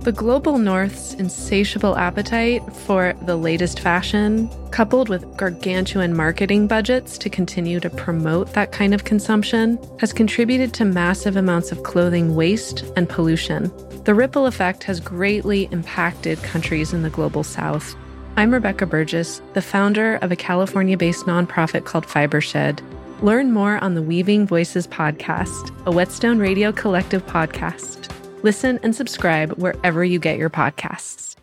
The 0.00 0.12
global 0.12 0.56
north's 0.56 1.12
insatiable 1.12 1.94
appetite 1.98 2.62
for 2.72 3.12
the 3.26 3.36
latest 3.36 3.80
fashion, 3.80 4.48
coupled 4.70 5.10
with 5.10 5.36
gargantuan 5.36 6.16
marketing 6.16 6.66
budgets 6.66 7.18
to 7.18 7.28
continue 7.28 7.80
to 7.80 7.90
promote 7.90 8.54
that 8.54 8.72
kind 8.72 8.94
of 8.94 9.04
consumption, 9.04 9.78
has 9.98 10.14
contributed 10.14 10.72
to 10.74 10.86
massive 10.86 11.36
amounts 11.36 11.70
of 11.70 11.82
clothing 11.82 12.34
waste 12.34 12.82
and 12.96 13.10
pollution. 13.10 13.70
The 14.04 14.14
ripple 14.14 14.46
effect 14.46 14.84
has 14.84 15.00
greatly 15.00 15.68
impacted 15.70 16.42
countries 16.42 16.94
in 16.94 17.02
the 17.02 17.10
global 17.10 17.44
south. 17.44 17.94
I'm 18.38 18.54
Rebecca 18.54 18.86
Burgess, 18.86 19.42
the 19.52 19.60
founder 19.60 20.14
of 20.22 20.32
a 20.32 20.36
California 20.36 20.96
based 20.96 21.26
nonprofit 21.26 21.84
called 21.84 22.06
Fibershed. 22.06 22.80
Learn 23.20 23.52
more 23.52 23.76
on 23.84 23.92
the 23.92 24.02
Weaving 24.02 24.46
Voices 24.46 24.86
podcast, 24.86 25.76
a 25.84 25.90
Whetstone 25.90 26.38
Radio 26.38 26.72
Collective 26.72 27.26
podcast. 27.26 28.10
Listen 28.42 28.80
and 28.82 28.96
subscribe 28.96 29.52
wherever 29.58 30.02
you 30.02 30.18
get 30.18 30.38
your 30.38 30.48
podcasts. 30.48 31.36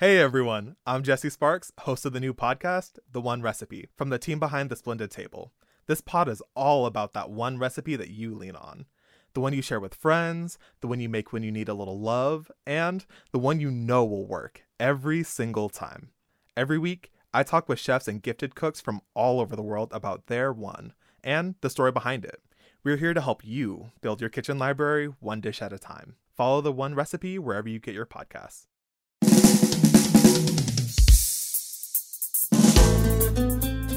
Hey 0.00 0.18
everyone, 0.18 0.76
I'm 0.86 1.02
Jesse 1.02 1.28
Sparks, 1.28 1.72
host 1.80 2.06
of 2.06 2.14
the 2.14 2.20
new 2.20 2.32
podcast, 2.32 2.98
The 3.12 3.20
One 3.20 3.42
Recipe, 3.42 3.88
from 3.94 4.08
the 4.08 4.18
team 4.18 4.38
behind 4.38 4.70
The 4.70 4.76
Splendid 4.76 5.10
Table. 5.10 5.52
This 5.86 6.00
pod 6.00 6.26
is 6.30 6.42
all 6.56 6.86
about 6.86 7.12
that 7.12 7.28
one 7.28 7.58
recipe 7.58 7.96
that 7.96 8.08
you 8.08 8.34
lean 8.34 8.56
on. 8.56 8.86
The 9.34 9.40
one 9.40 9.52
you 9.52 9.60
share 9.60 9.78
with 9.78 9.94
friends, 9.94 10.58
the 10.80 10.86
one 10.86 11.00
you 11.00 11.08
make 11.10 11.34
when 11.34 11.42
you 11.42 11.52
need 11.52 11.68
a 11.68 11.74
little 11.74 12.00
love, 12.00 12.50
and 12.66 13.04
the 13.32 13.38
one 13.38 13.60
you 13.60 13.70
know 13.70 14.06
will 14.06 14.26
work 14.26 14.62
every 14.80 15.22
single 15.22 15.68
time. 15.68 16.12
Every 16.56 16.78
week, 16.78 17.12
I 17.34 17.42
talk 17.42 17.68
with 17.68 17.78
chefs 17.78 18.08
and 18.08 18.22
gifted 18.22 18.54
cooks 18.54 18.80
from 18.80 19.02
all 19.12 19.38
over 19.38 19.54
the 19.54 19.62
world 19.62 19.90
about 19.92 20.28
their 20.28 20.50
one 20.50 20.94
and 21.22 21.56
the 21.60 21.68
story 21.68 21.92
behind 21.92 22.24
it. 22.24 22.40
We're 22.84 22.98
here 22.98 23.14
to 23.14 23.20
help 23.22 23.42
you 23.42 23.92
build 24.02 24.20
your 24.20 24.28
kitchen 24.28 24.58
library 24.58 25.06
one 25.18 25.40
dish 25.40 25.62
at 25.62 25.72
a 25.72 25.78
time. 25.78 26.16
Follow 26.36 26.60
the 26.60 26.70
one 26.70 26.94
recipe 26.94 27.38
wherever 27.38 27.66
you 27.66 27.78
get 27.78 27.94
your 27.94 28.04
podcasts. 28.04 28.66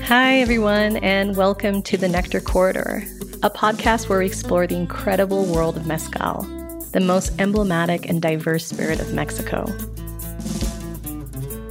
Hi, 0.06 0.40
everyone, 0.40 0.96
and 0.98 1.36
welcome 1.36 1.82
to 1.82 1.98
the 1.98 2.08
Nectar 2.08 2.40
Corridor, 2.40 3.04
a 3.44 3.50
podcast 3.50 4.08
where 4.08 4.20
we 4.20 4.26
explore 4.26 4.66
the 4.66 4.78
incredible 4.78 5.44
world 5.44 5.76
of 5.76 5.86
Mezcal, 5.86 6.44
the 6.94 7.02
most 7.02 7.38
emblematic 7.42 8.08
and 8.08 8.22
diverse 8.22 8.66
spirit 8.66 9.02
of 9.02 9.14
Mexico. 9.14 9.66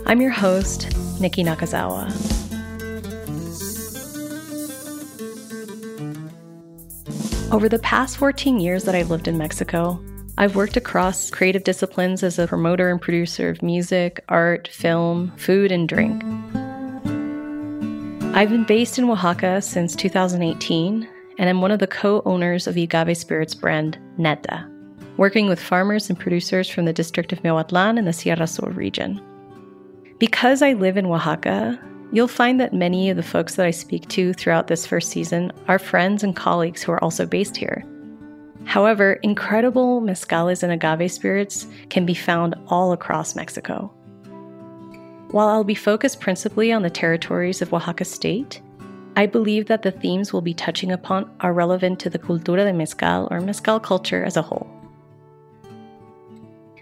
I'm 0.04 0.20
your 0.20 0.32
host, 0.32 0.94
Nikki 1.18 1.42
Nakazawa. 1.42 2.35
Over 7.52 7.68
the 7.68 7.78
past 7.78 8.16
14 8.16 8.58
years 8.58 8.82
that 8.84 8.96
I've 8.96 9.08
lived 9.10 9.28
in 9.28 9.38
Mexico, 9.38 10.02
I've 10.36 10.56
worked 10.56 10.76
across 10.76 11.30
creative 11.30 11.62
disciplines 11.62 12.24
as 12.24 12.40
a 12.40 12.46
promoter 12.48 12.90
and 12.90 13.00
producer 13.00 13.48
of 13.48 13.62
music, 13.62 14.24
art, 14.28 14.66
film, 14.66 15.32
food, 15.36 15.70
and 15.70 15.88
drink. 15.88 16.24
I've 18.34 18.50
been 18.50 18.64
based 18.64 18.98
in 18.98 19.08
Oaxaca 19.08 19.62
since 19.62 19.94
2018, 19.94 21.08
and 21.38 21.48
I'm 21.48 21.60
one 21.60 21.70
of 21.70 21.78
the 21.78 21.86
co 21.86 22.20
owners 22.26 22.66
of 22.66 22.74
the 22.74 22.82
agave 22.82 23.16
spirits 23.16 23.54
brand 23.54 23.96
Neta, 24.18 24.68
working 25.16 25.46
with 25.46 25.62
farmers 25.62 26.10
and 26.10 26.18
producers 26.18 26.68
from 26.68 26.84
the 26.84 26.92
district 26.92 27.32
of 27.32 27.42
Miahuatlan 27.42 27.96
and 27.96 28.08
the 28.08 28.12
Sierra 28.12 28.48
Sur 28.48 28.70
region. 28.70 29.22
Because 30.18 30.62
I 30.62 30.72
live 30.72 30.96
in 30.96 31.06
Oaxaca, 31.06 31.78
You'll 32.12 32.28
find 32.28 32.60
that 32.60 32.72
many 32.72 33.10
of 33.10 33.16
the 33.16 33.22
folks 33.22 33.56
that 33.56 33.66
I 33.66 33.72
speak 33.72 34.08
to 34.10 34.32
throughout 34.32 34.68
this 34.68 34.86
first 34.86 35.10
season 35.10 35.52
are 35.66 35.78
friends 35.78 36.22
and 36.22 36.36
colleagues 36.36 36.82
who 36.82 36.92
are 36.92 37.02
also 37.02 37.26
based 37.26 37.56
here. 37.56 37.84
However, 38.64 39.14
incredible 39.22 40.00
mezcales 40.00 40.62
and 40.62 40.72
agave 40.72 41.10
spirits 41.10 41.66
can 41.90 42.06
be 42.06 42.14
found 42.14 42.54
all 42.68 42.92
across 42.92 43.36
Mexico. 43.36 43.92
While 45.30 45.48
I'll 45.48 45.64
be 45.64 45.74
focused 45.74 46.20
principally 46.20 46.72
on 46.72 46.82
the 46.82 46.90
territories 46.90 47.60
of 47.60 47.74
Oaxaca 47.74 48.04
State, 48.04 48.60
I 49.16 49.26
believe 49.26 49.66
that 49.66 49.82
the 49.82 49.90
themes 49.90 50.32
we'll 50.32 50.42
be 50.42 50.54
touching 50.54 50.92
upon 50.92 51.30
are 51.40 51.52
relevant 51.52 51.98
to 52.00 52.10
the 52.10 52.18
cultura 52.18 52.64
de 52.64 52.72
mezcal 52.72 53.26
or 53.30 53.40
mezcal 53.40 53.80
culture 53.80 54.24
as 54.24 54.36
a 54.36 54.42
whole. 54.42 54.70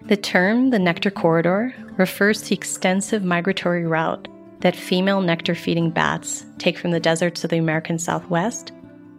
The 0.03 0.17
term, 0.17 0.69
the 0.69 0.79
nectar 0.79 1.11
corridor, 1.11 1.75
refers 1.97 2.43
to 2.43 2.49
the 2.51 2.55
extensive 2.57 3.25
migratory 3.25 3.87
route 3.87 4.29
that 4.65 4.75
female 4.75 5.21
nectar 5.21 5.55
feeding 5.55 5.91
bats 5.91 6.47
take 6.57 6.79
from 6.79 6.91
the 6.91 6.99
deserts 6.99 7.45
of 7.45 7.51
the 7.51 7.59
American 7.59 7.99
Southwest 7.99 8.73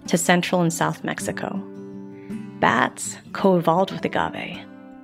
to 0.07 0.17
central 0.17 0.61
and 0.61 0.73
south 0.73 1.03
Mexico. 1.03 1.61
Bats 2.59 3.15
co 3.33 3.55
evolved 3.55 3.91
with 3.91 4.03
agave, 4.03 4.59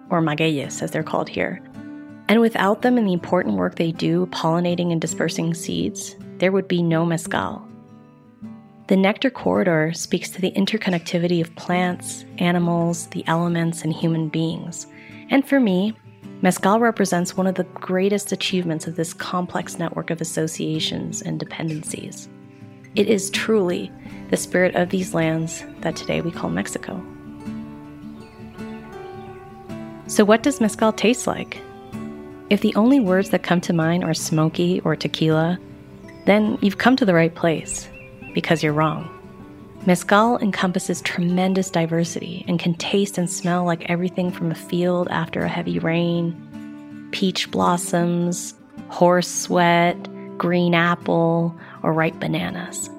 or 0.09 0.19
magueyes 0.19 0.81
as 0.81 0.89
they're 0.89 1.03
called 1.03 1.29
here, 1.29 1.61
and 2.27 2.41
without 2.41 2.81
them 2.81 2.97
and 2.97 3.07
the 3.07 3.13
important 3.13 3.55
work 3.55 3.75
they 3.75 3.91
do 3.91 4.25
pollinating 4.27 4.91
and 4.91 4.99
dispersing 4.99 5.53
seeds, 5.53 6.15
there 6.39 6.51
would 6.51 6.67
be 6.67 6.81
no 6.81 7.05
mezcal. 7.05 7.63
The 8.87 8.97
nectar 8.97 9.29
corridor 9.29 9.93
speaks 9.93 10.31
to 10.31 10.41
the 10.41 10.51
interconnectivity 10.53 11.39
of 11.39 11.55
plants, 11.55 12.25
animals, 12.39 13.05
the 13.07 13.23
elements, 13.27 13.83
and 13.83 13.93
human 13.93 14.27
beings. 14.27 14.87
And 15.29 15.47
for 15.47 15.59
me, 15.59 15.93
Mezcal 16.43 16.79
represents 16.79 17.37
one 17.37 17.45
of 17.45 17.53
the 17.53 17.65
greatest 17.65 18.31
achievements 18.31 18.87
of 18.87 18.95
this 18.95 19.13
complex 19.13 19.77
network 19.77 20.09
of 20.09 20.21
associations 20.21 21.21
and 21.21 21.39
dependencies. 21.39 22.27
It 22.95 23.07
is 23.07 23.29
truly 23.29 23.91
the 24.31 24.37
spirit 24.37 24.75
of 24.75 24.89
these 24.89 25.13
lands 25.13 25.63
that 25.81 25.95
today 25.95 26.19
we 26.21 26.31
call 26.31 26.49
Mexico. 26.49 26.99
So, 30.07 30.25
what 30.25 30.41
does 30.41 30.59
mezcal 30.59 30.91
taste 30.91 31.27
like? 31.27 31.59
If 32.49 32.61
the 32.61 32.73
only 32.73 32.99
words 32.99 33.29
that 33.29 33.43
come 33.43 33.61
to 33.61 33.71
mind 33.71 34.03
are 34.03 34.15
smoky 34.15 34.81
or 34.81 34.95
tequila, 34.95 35.59
then 36.25 36.57
you've 36.61 36.79
come 36.79 36.95
to 36.95 37.05
the 37.05 37.13
right 37.13 37.33
place 37.33 37.87
because 38.33 38.63
you're 38.63 38.73
wrong. 38.73 39.20
Mezcal 39.87 40.37
encompasses 40.37 41.01
tremendous 41.01 41.71
diversity 41.71 42.45
and 42.47 42.59
can 42.59 42.75
taste 42.75 43.17
and 43.17 43.27
smell 43.27 43.63
like 43.65 43.89
everything 43.89 44.29
from 44.29 44.51
a 44.51 44.55
field 44.55 45.07
after 45.09 45.41
a 45.41 45.49
heavy 45.49 45.79
rain, 45.79 47.09
peach 47.11 47.49
blossoms, 47.49 48.53
horse 48.89 49.27
sweat, 49.27 49.97
green 50.37 50.75
apple, 50.75 51.57
or 51.81 51.93
ripe 51.93 52.19
bananas. 52.19 52.91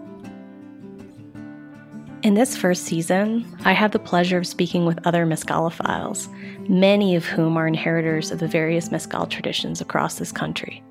In 2.24 2.34
this 2.34 2.56
first 2.56 2.84
season, 2.84 3.46
I 3.64 3.72
have 3.72 3.92
the 3.92 4.00
pleasure 4.00 4.38
of 4.38 4.46
speaking 4.46 4.84
with 4.84 5.06
other 5.06 5.24
mezcalophiles, 5.24 6.28
many 6.68 7.14
of 7.14 7.24
whom 7.24 7.56
are 7.56 7.68
inheritors 7.68 8.32
of 8.32 8.40
the 8.40 8.48
various 8.48 8.90
mezcal 8.90 9.26
traditions 9.26 9.80
across 9.80 10.16
this 10.16 10.32
country. 10.32 10.82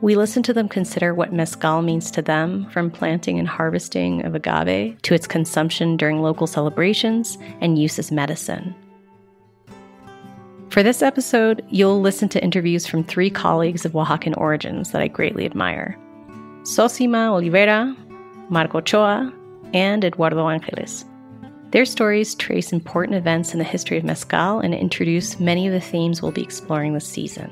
We 0.00 0.16
listen 0.16 0.42
to 0.42 0.52
them 0.52 0.68
consider 0.68 1.14
what 1.14 1.32
mezcal 1.32 1.80
means 1.80 2.10
to 2.10 2.22
them, 2.22 2.68
from 2.70 2.90
planting 2.90 3.38
and 3.38 3.48
harvesting 3.48 4.24
of 4.24 4.34
agave 4.34 5.00
to 5.02 5.14
its 5.14 5.26
consumption 5.26 5.96
during 5.96 6.20
local 6.20 6.46
celebrations 6.46 7.38
and 7.60 7.78
use 7.78 7.98
as 7.98 8.12
medicine. 8.12 8.74
For 10.70 10.82
this 10.82 11.02
episode, 11.02 11.64
you'll 11.68 12.00
listen 12.00 12.28
to 12.30 12.42
interviews 12.42 12.86
from 12.86 13.04
three 13.04 13.30
colleagues 13.30 13.84
of 13.84 13.92
Oaxacan 13.92 14.36
origins 14.36 14.90
that 14.90 15.00
I 15.00 15.08
greatly 15.08 15.44
admire 15.44 15.96
Sosima 16.64 17.30
Olivera, 17.30 17.96
Marco 18.50 18.78
Ochoa, 18.78 19.32
and 19.72 20.04
Eduardo 20.04 20.48
Angeles. 20.48 21.04
Their 21.70 21.84
stories 21.84 22.34
trace 22.34 22.72
important 22.72 23.16
events 23.16 23.52
in 23.52 23.58
the 23.58 23.64
history 23.64 23.98
of 23.98 24.04
Mezcal 24.04 24.60
and 24.60 24.74
introduce 24.74 25.40
many 25.40 25.66
of 25.66 25.72
the 25.72 25.80
themes 25.80 26.22
we'll 26.22 26.32
be 26.32 26.42
exploring 26.42 26.94
this 26.94 27.06
season. 27.06 27.50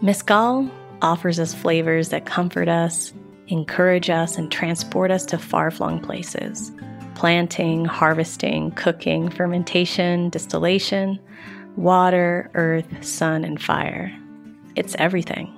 Mezcal 0.00 0.70
offers 1.02 1.40
us 1.40 1.52
flavors 1.52 2.10
that 2.10 2.24
comfort 2.24 2.68
us, 2.68 3.12
encourage 3.48 4.08
us, 4.08 4.38
and 4.38 4.48
transport 4.50 5.10
us 5.10 5.24
to 5.26 5.36
far 5.36 5.72
flung 5.72 5.98
places. 5.98 6.70
Planting, 7.16 7.84
harvesting, 7.84 8.70
cooking, 8.72 9.28
fermentation, 9.28 10.30
distillation, 10.30 11.18
water, 11.74 12.48
earth, 12.54 13.04
sun, 13.04 13.44
and 13.44 13.60
fire. 13.60 14.16
It's 14.76 14.94
everything. 15.00 15.52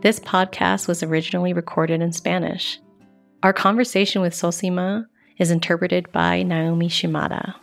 This 0.00 0.18
podcast 0.18 0.88
was 0.88 1.04
originally 1.04 1.52
recorded 1.52 2.02
in 2.02 2.10
Spanish. 2.10 2.80
Our 3.44 3.52
conversation 3.52 4.20
with 4.20 4.34
Sosima 4.34 5.06
is 5.38 5.52
interpreted 5.52 6.10
by 6.10 6.42
Naomi 6.42 6.88
Shimada. 6.88 7.54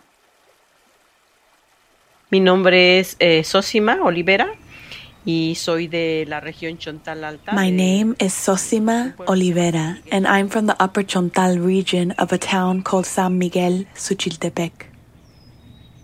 Mi 2.31 2.40
nombre 2.40 3.00
es 3.00 3.18
eh, 3.20 3.42
Sosima 3.42 3.98
Olivera. 3.98 4.56
Y 5.27 5.56
soy 5.56 5.88
de 5.88 6.24
la 6.27 6.39
región 6.39 6.77
Chontal 6.77 7.24
Alta. 7.24 7.51
My 7.51 7.72
name 7.72 8.16
is 8.19 8.31
Sosima 8.31 9.16
Olivera, 9.25 9.98
and 10.12 10.27
I'm 10.27 10.50
from 10.50 10.68
the 10.68 10.75
upper 10.80 11.01
Chontal 11.01 11.57
region 11.57 12.12
of 12.19 12.31
a 12.31 12.38
town 12.38 12.83
called 12.83 13.07
San 13.07 13.39
Miguel, 13.39 13.86
Suchiltepec. 13.95 14.86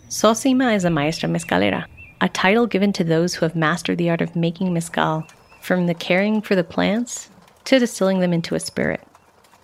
Sosima 0.09 0.73
is 0.73 0.85
a 0.85 0.89
maestra 0.89 1.29
mezcalera, 1.29 1.85
a 2.19 2.29
title 2.29 2.65
given 2.65 2.91
to 2.93 3.03
those 3.03 3.35
who 3.35 3.45
have 3.45 3.55
mastered 3.55 3.99
the 3.99 4.09
art 4.09 4.21
of 4.21 4.35
making 4.35 4.73
mezcal, 4.73 5.23
from 5.61 5.85
the 5.85 5.93
caring 5.93 6.41
for 6.41 6.55
the 6.55 6.63
plants 6.63 7.29
to 7.65 7.77
distilling 7.77 8.21
them 8.21 8.33
into 8.33 8.55
a 8.55 8.59
spirit. 8.59 9.01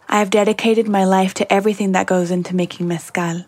I 0.07 0.19
have 0.19 0.29
dedicated 0.29 0.87
my 0.87 1.03
life 1.03 1.33
to 1.33 1.51
everything 1.51 1.93
that 1.93 2.05
goes 2.05 2.29
into 2.29 2.55
making 2.55 2.87
mezcal. 2.87 3.43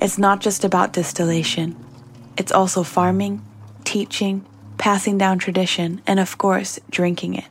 It's 0.00 0.18
not 0.18 0.40
just 0.40 0.64
about 0.64 0.92
distillation, 0.92 1.76
it's 2.36 2.50
also 2.50 2.82
farming, 2.82 3.42
teaching, 3.84 4.44
passing 4.80 5.18
down 5.18 5.38
tradition, 5.38 6.00
and 6.06 6.18
of 6.18 6.38
course, 6.38 6.80
drinking 6.90 7.34
it. 7.34 7.44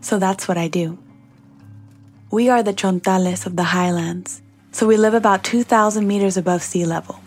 So 0.00 0.18
that's 0.18 0.48
what 0.48 0.58
I 0.58 0.66
do. 0.66 0.98
We 2.28 2.48
are 2.48 2.62
the 2.64 2.74
Chontales 2.74 3.46
of 3.46 3.54
the 3.54 3.70
highlands, 3.70 4.42
so 4.72 4.88
we 4.88 4.96
live 4.96 5.14
about 5.14 5.44
2,000 5.44 6.04
meters 6.08 6.36
above 6.36 6.60
sea 6.64 6.84
level. 6.84 7.20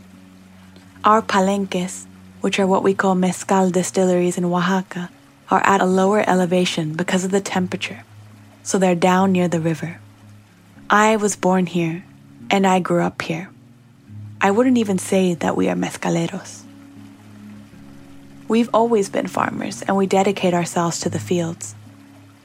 Our 1.05 1.21
palenques, 1.21 2.05
which 2.41 2.59
are 2.59 2.67
what 2.67 2.83
we 2.83 2.93
call 2.93 3.15
mezcal 3.15 3.69
distilleries 3.69 4.37
in 4.37 4.43
Oaxaca, 4.43 5.09
are 5.49 5.65
at 5.65 5.79
a 5.79 5.85
lower 5.85 6.27
elevation 6.27 6.93
because 6.93 7.23
of 7.23 7.31
the 7.31 7.39
temperature, 7.39 8.03
so 8.61 8.77
they're 8.77 8.93
down 8.93 9.31
near 9.31 9.47
the 9.47 9.61
river. 9.61 10.01
I 10.89 11.15
was 11.15 11.37
born 11.37 11.65
here, 11.65 12.03
and 12.51 12.67
I 12.67 12.79
grew 12.79 13.01
up 13.01 13.21
here. 13.21 13.49
I 14.41 14.51
wouldn't 14.51 14.79
even 14.79 14.97
say 14.97 15.33
that 15.33 15.55
we 15.55 15.69
are 15.69 15.75
mezcaleros. 15.75 16.64
We've 18.47 18.69
always 18.73 19.09
been 19.09 19.25
farmers, 19.25 19.81
and 19.81 19.97
we 19.97 20.05
dedicate 20.05 20.53
ourselves 20.53 20.99
to 20.99 21.09
the 21.09 21.19
fields. 21.19 21.73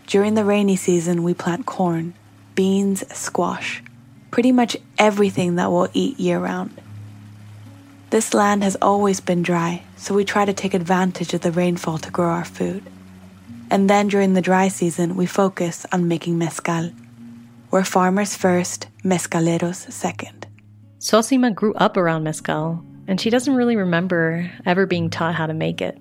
During 0.06 0.34
the 0.34 0.46
rainy 0.46 0.76
season, 0.76 1.22
we 1.22 1.34
plant 1.34 1.66
corn, 1.66 2.14
beans, 2.54 3.04
squash, 3.14 3.82
pretty 4.30 4.50
much 4.50 4.78
everything 4.98 5.56
that 5.56 5.70
we'll 5.70 5.88
eat 5.92 6.18
year 6.18 6.38
round. 6.38 6.80
This 8.08 8.32
land 8.32 8.64
has 8.64 8.76
always 8.80 9.20
been 9.20 9.42
dry, 9.42 9.82
so 9.96 10.14
we 10.14 10.24
try 10.24 10.46
to 10.46 10.54
take 10.54 10.72
advantage 10.72 11.34
of 11.34 11.42
the 11.42 11.52
rainfall 11.52 11.98
to 11.98 12.10
grow 12.10 12.30
our 12.30 12.46
food. 12.46 12.82
And 13.70 13.88
then 13.88 14.08
during 14.08 14.32
the 14.32 14.40
dry 14.40 14.68
season, 14.68 15.16
we 15.16 15.26
focus 15.26 15.84
on 15.92 16.08
making 16.08 16.38
mezcal. 16.38 16.90
We're 17.70 17.84
farmers 17.84 18.34
first, 18.34 18.88
mezcaleros 19.04 19.92
second. 19.92 20.46
Sosima 20.98 21.54
grew 21.54 21.74
up 21.74 21.96
around 21.96 22.24
mezcal, 22.24 22.82
and 23.10 23.20
she 23.20 23.28
doesn't 23.28 23.56
really 23.56 23.74
remember 23.74 24.48
ever 24.64 24.86
being 24.86 25.10
taught 25.10 25.34
how 25.34 25.44
to 25.44 25.52
make 25.52 25.82
it. 25.82 25.98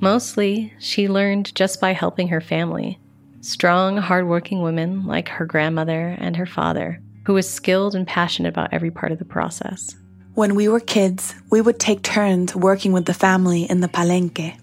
Mostly, 0.00 0.70
she 0.78 1.08
learned 1.08 1.54
just 1.54 1.80
by 1.80 1.94
helping 1.94 2.28
her 2.28 2.42
family. 2.42 2.98
Strong, 3.40 3.96
hardworking 3.96 4.60
women 4.60 5.06
like 5.06 5.30
her 5.30 5.46
grandmother 5.46 6.14
and 6.18 6.36
her 6.36 6.44
father, 6.44 7.00
who 7.24 7.32
was 7.32 7.48
skilled 7.48 7.94
and 7.94 8.06
passionate 8.06 8.50
about 8.50 8.70
every 8.70 8.90
part 8.90 9.12
of 9.12 9.18
the 9.18 9.24
process. 9.24 9.96
When 10.34 10.54
we 10.54 10.68
were 10.68 10.78
kids, 10.78 11.34
we 11.50 11.62
would 11.62 11.80
take 11.80 12.02
turns 12.02 12.54
working 12.54 12.92
with 12.92 13.06
the 13.06 13.14
family 13.14 13.62
in 13.62 13.80
the 13.80 13.88
palenque. 13.88 14.58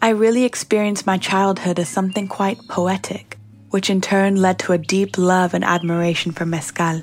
I 0.00 0.10
really 0.10 0.44
experienced 0.44 1.08
my 1.08 1.18
childhood 1.18 1.80
as 1.80 1.88
something 1.88 2.28
quite 2.28 2.68
poetic, 2.68 3.36
which 3.70 3.90
in 3.90 4.00
turn 4.00 4.36
led 4.36 4.60
to 4.60 4.74
a 4.74 4.78
deep 4.78 5.18
love 5.18 5.54
and 5.54 5.64
admiration 5.64 6.30
for 6.30 6.46
mezcal. 6.46 7.02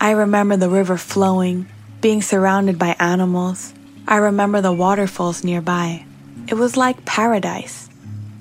I 0.00 0.10
remember 0.10 0.56
the 0.56 0.68
river 0.68 0.96
flowing, 0.96 1.68
being 2.00 2.22
surrounded 2.22 2.78
by 2.78 2.96
animals. 2.98 3.74
I 4.08 4.16
remember 4.16 4.60
the 4.60 4.72
waterfalls 4.72 5.44
nearby. 5.44 6.04
It 6.48 6.54
was 6.54 6.76
like 6.76 7.04
paradise. 7.04 7.88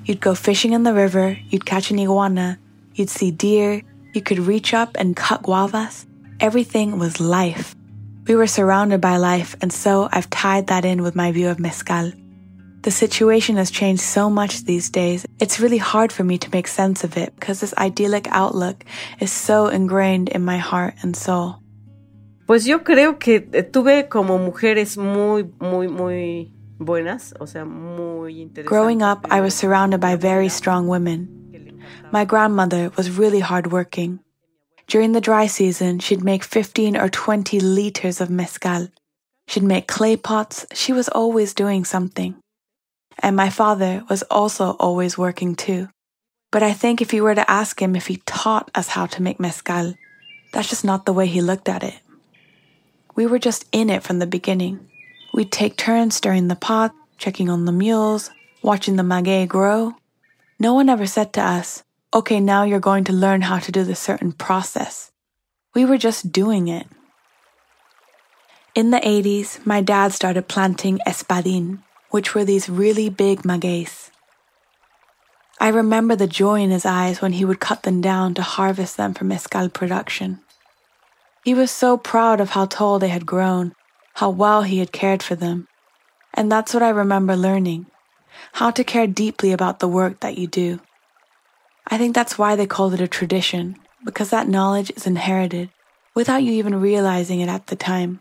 You'd 0.06 0.22
go 0.22 0.34
fishing 0.34 0.74
in 0.74 0.84
the 0.84 0.94
river, 0.94 1.38
you'd 1.50 1.66
catch 1.66 1.92
an 1.92 2.00
iguana, 2.00 2.58
you'd 2.96 3.10
see 3.10 3.32
deer, 3.32 3.84
you 4.14 4.22
could 4.22 4.40
reach 4.40 4.74
up 4.74 4.96
and 4.98 5.16
cut 5.16 5.44
guavas. 5.44 6.06
Everything 6.40 6.98
was 6.98 7.20
life. 7.20 7.76
We 8.28 8.36
were 8.36 8.48
surrounded 8.48 9.02
by 9.02 9.18
life, 9.18 9.56
and 9.62 9.74
so 9.74 10.08
I've 10.12 10.30
tied 10.30 10.68
that 10.68 10.86
in 10.86 11.04
with 11.04 11.16
my 11.16 11.32
view 11.32 11.50
of 11.50 11.60
mezcal. 11.60 12.14
The 12.82 12.92
situation 12.92 13.58
has 13.58 13.70
changed 13.70 14.02
so 14.02 14.30
much 14.30 14.64
these 14.64 14.90
days, 14.90 15.26
it's 15.40 15.60
really 15.60 15.78
hard 15.78 16.14
for 16.14 16.24
me 16.24 16.38
to 16.38 16.50
make 16.52 16.68
sense 16.68 17.04
of 17.04 17.18
it 17.18 17.36
because 17.36 17.60
this 17.60 17.74
idyllic 17.78 18.28
outlook 18.30 18.86
is 19.20 19.32
so 19.32 19.68
ingrained 19.68 20.30
in 20.30 20.46
my 20.46 20.58
heart 20.58 20.96
and 21.02 21.16
soul. 21.16 21.58
Pues 22.50 22.66
yo 22.66 22.84
creo 22.84 23.20
que 23.20 23.48
eh, 23.54 23.62
tuve 23.62 24.10
como 24.10 24.40
mujeres 24.40 24.98
muy, 24.98 25.48
muy, 25.60 25.88
muy 25.88 26.52
buenas, 26.80 27.36
o 27.40 27.46
sea, 27.46 27.64
muy 27.64 28.42
interesantes. 28.42 28.66
Growing 28.66 29.04
up, 29.04 29.28
I 29.30 29.40
was 29.40 29.54
surrounded 29.54 30.00
by 30.00 30.16
very 30.16 30.50
strong 30.50 30.88
women. 30.88 31.30
My 32.12 32.26
grandmother 32.26 32.92
was 32.98 33.20
really 33.20 33.40
hardworking. 33.40 34.22
During 34.88 35.12
the 35.12 35.22
dry 35.22 35.46
season, 35.46 36.00
she'd 36.00 36.24
make 36.24 36.44
15 36.44 36.98
or 36.98 37.08
20 37.08 37.60
liters 37.60 38.20
of 38.20 38.32
mezcal. 38.32 38.88
She'd 39.48 39.62
make 39.62 39.86
clay 39.86 40.18
pots. 40.18 40.66
She 40.74 40.92
was 40.92 41.08
always 41.08 41.54
doing 41.54 41.86
something. 41.86 42.34
And 43.22 43.36
my 43.36 43.52
father 43.52 44.04
was 44.10 44.24
also 44.32 44.76
always 44.80 45.20
working 45.20 45.54
too. 45.54 45.90
But 46.52 46.64
I 46.64 46.74
think 46.74 47.00
if 47.00 47.14
you 47.14 47.22
were 47.22 47.36
to 47.36 47.48
ask 47.48 47.80
him 47.80 47.96
if 47.96 48.08
he 48.08 48.24
taught 48.26 48.72
us 48.74 48.88
how 48.88 49.06
to 49.06 49.22
make 49.22 49.40
mezcal, 49.40 49.94
that's 50.52 50.70
just 50.70 50.84
not 50.84 51.06
the 51.06 51.14
way 51.14 51.28
he 51.28 51.42
looked 51.42 51.70
at 51.70 51.84
it. 51.84 51.94
We 53.20 53.26
were 53.26 53.38
just 53.38 53.66
in 53.74 53.90
it 53.90 54.02
from 54.02 54.20
the 54.20 54.26
beginning. 54.26 54.80
We'd 55.34 55.52
take 55.52 55.76
turns 55.76 56.16
stirring 56.16 56.48
the 56.48 56.56
pot, 56.56 56.96
checking 57.18 57.50
on 57.50 57.66
the 57.66 57.74
mules, 57.74 58.32
watching 58.62 58.96
the 58.96 59.04
maguey 59.04 59.46
grow. 59.46 59.96
No 60.58 60.74
one 60.74 60.88
ever 60.88 61.06
said 61.06 61.34
to 61.34 61.42
us, 61.42 61.84
okay, 62.14 62.40
now 62.40 62.64
you're 62.64 62.80
going 62.80 63.04
to 63.04 63.12
learn 63.12 63.42
how 63.42 63.60
to 63.60 63.74
do 63.74 63.84
this 63.84 64.00
certain 64.00 64.32
process. 64.32 65.12
We 65.76 65.84
were 65.84 65.98
just 65.98 66.32
doing 66.32 66.70
it. 66.70 66.88
In 68.74 68.92
the 68.92 69.02
80s, 69.02 69.66
my 69.66 69.82
dad 69.82 70.14
started 70.14 70.48
planting 70.48 71.00
espadin, 71.06 71.80
which 72.12 72.34
were 72.34 72.46
these 72.46 72.70
really 72.70 73.10
big 73.10 73.42
magueys. 73.42 74.12
I 75.60 75.68
remember 75.68 76.16
the 76.16 76.26
joy 76.26 76.62
in 76.62 76.70
his 76.70 76.86
eyes 76.86 77.22
when 77.22 77.34
he 77.34 77.44
would 77.44 77.60
cut 77.60 77.84
them 77.84 78.00
down 78.00 78.34
to 78.36 78.42
harvest 78.42 78.96
them 78.96 79.14
for 79.14 79.26
mezcal 79.26 79.68
production. 79.68 80.40
He 81.44 81.54
was 81.54 81.72
so 81.72 81.98
proud 81.98 82.42
of 82.42 82.52
how 82.52 82.66
tall 82.66 83.00
they 83.00 83.08
had 83.08 83.26
grown, 83.26 83.74
how 84.16 84.30
well 84.30 84.64
he 84.64 84.80
had 84.80 84.92
cared 84.92 85.24
for 85.24 85.36
them. 85.36 85.68
And 86.34 86.52
that's 86.52 86.74
what 86.74 86.84
I 86.84 86.90
remember 86.90 87.36
learning 87.36 87.88
how 88.54 88.72
to 88.72 88.84
care 88.84 89.08
deeply 89.08 89.52
about 89.52 89.80
the 89.80 89.88
work 89.88 90.20
that 90.20 90.38
you 90.38 90.48
do. 90.48 90.80
I 91.88 91.98
think 91.98 92.14
that's 92.14 92.38
why 92.38 92.56
they 92.56 92.68
called 92.68 92.94
it 92.94 93.02
a 93.02 93.08
tradition, 93.08 93.78
because 94.06 94.30
that 94.30 94.48
knowledge 94.48 94.92
is 94.96 95.08
inherited 95.08 95.70
without 96.16 96.44
you 96.44 96.52
even 96.54 96.80
realizing 96.80 97.40
it 97.40 97.50
at 97.50 97.68
the 97.68 97.76
time. 97.76 98.20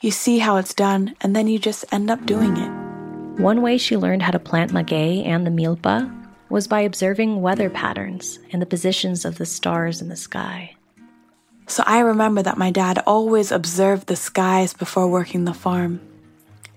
You 0.00 0.10
see 0.10 0.38
how 0.38 0.56
it's 0.56 0.74
done, 0.74 1.14
and 1.20 1.34
then 1.34 1.48
you 1.48 1.58
just 1.58 1.84
end 1.92 2.10
up 2.10 2.24
doing 2.26 2.56
it. 2.56 3.40
One 3.40 3.62
way 3.62 3.78
she 3.78 3.96
learned 3.96 4.22
how 4.22 4.32
to 4.32 4.38
plant 4.38 4.72
maguey 4.72 5.24
and 5.24 5.46
the 5.46 5.50
milpa 5.50 6.14
was 6.48 6.66
by 6.66 6.80
observing 6.80 7.40
weather 7.40 7.70
patterns 7.70 8.38
and 8.52 8.60
the 8.60 8.66
positions 8.66 9.24
of 9.24 9.38
the 9.38 9.46
stars 9.46 10.00
in 10.00 10.08
the 10.08 10.16
sky. 10.16 10.74
So 11.68 11.84
I 11.86 12.00
remember 12.00 12.42
that 12.42 12.56
my 12.56 12.70
dad 12.70 13.02
always 13.06 13.52
observed 13.52 14.06
the 14.06 14.16
skies 14.16 14.72
before 14.72 15.06
working 15.06 15.44
the 15.44 15.52
farm. 15.52 16.00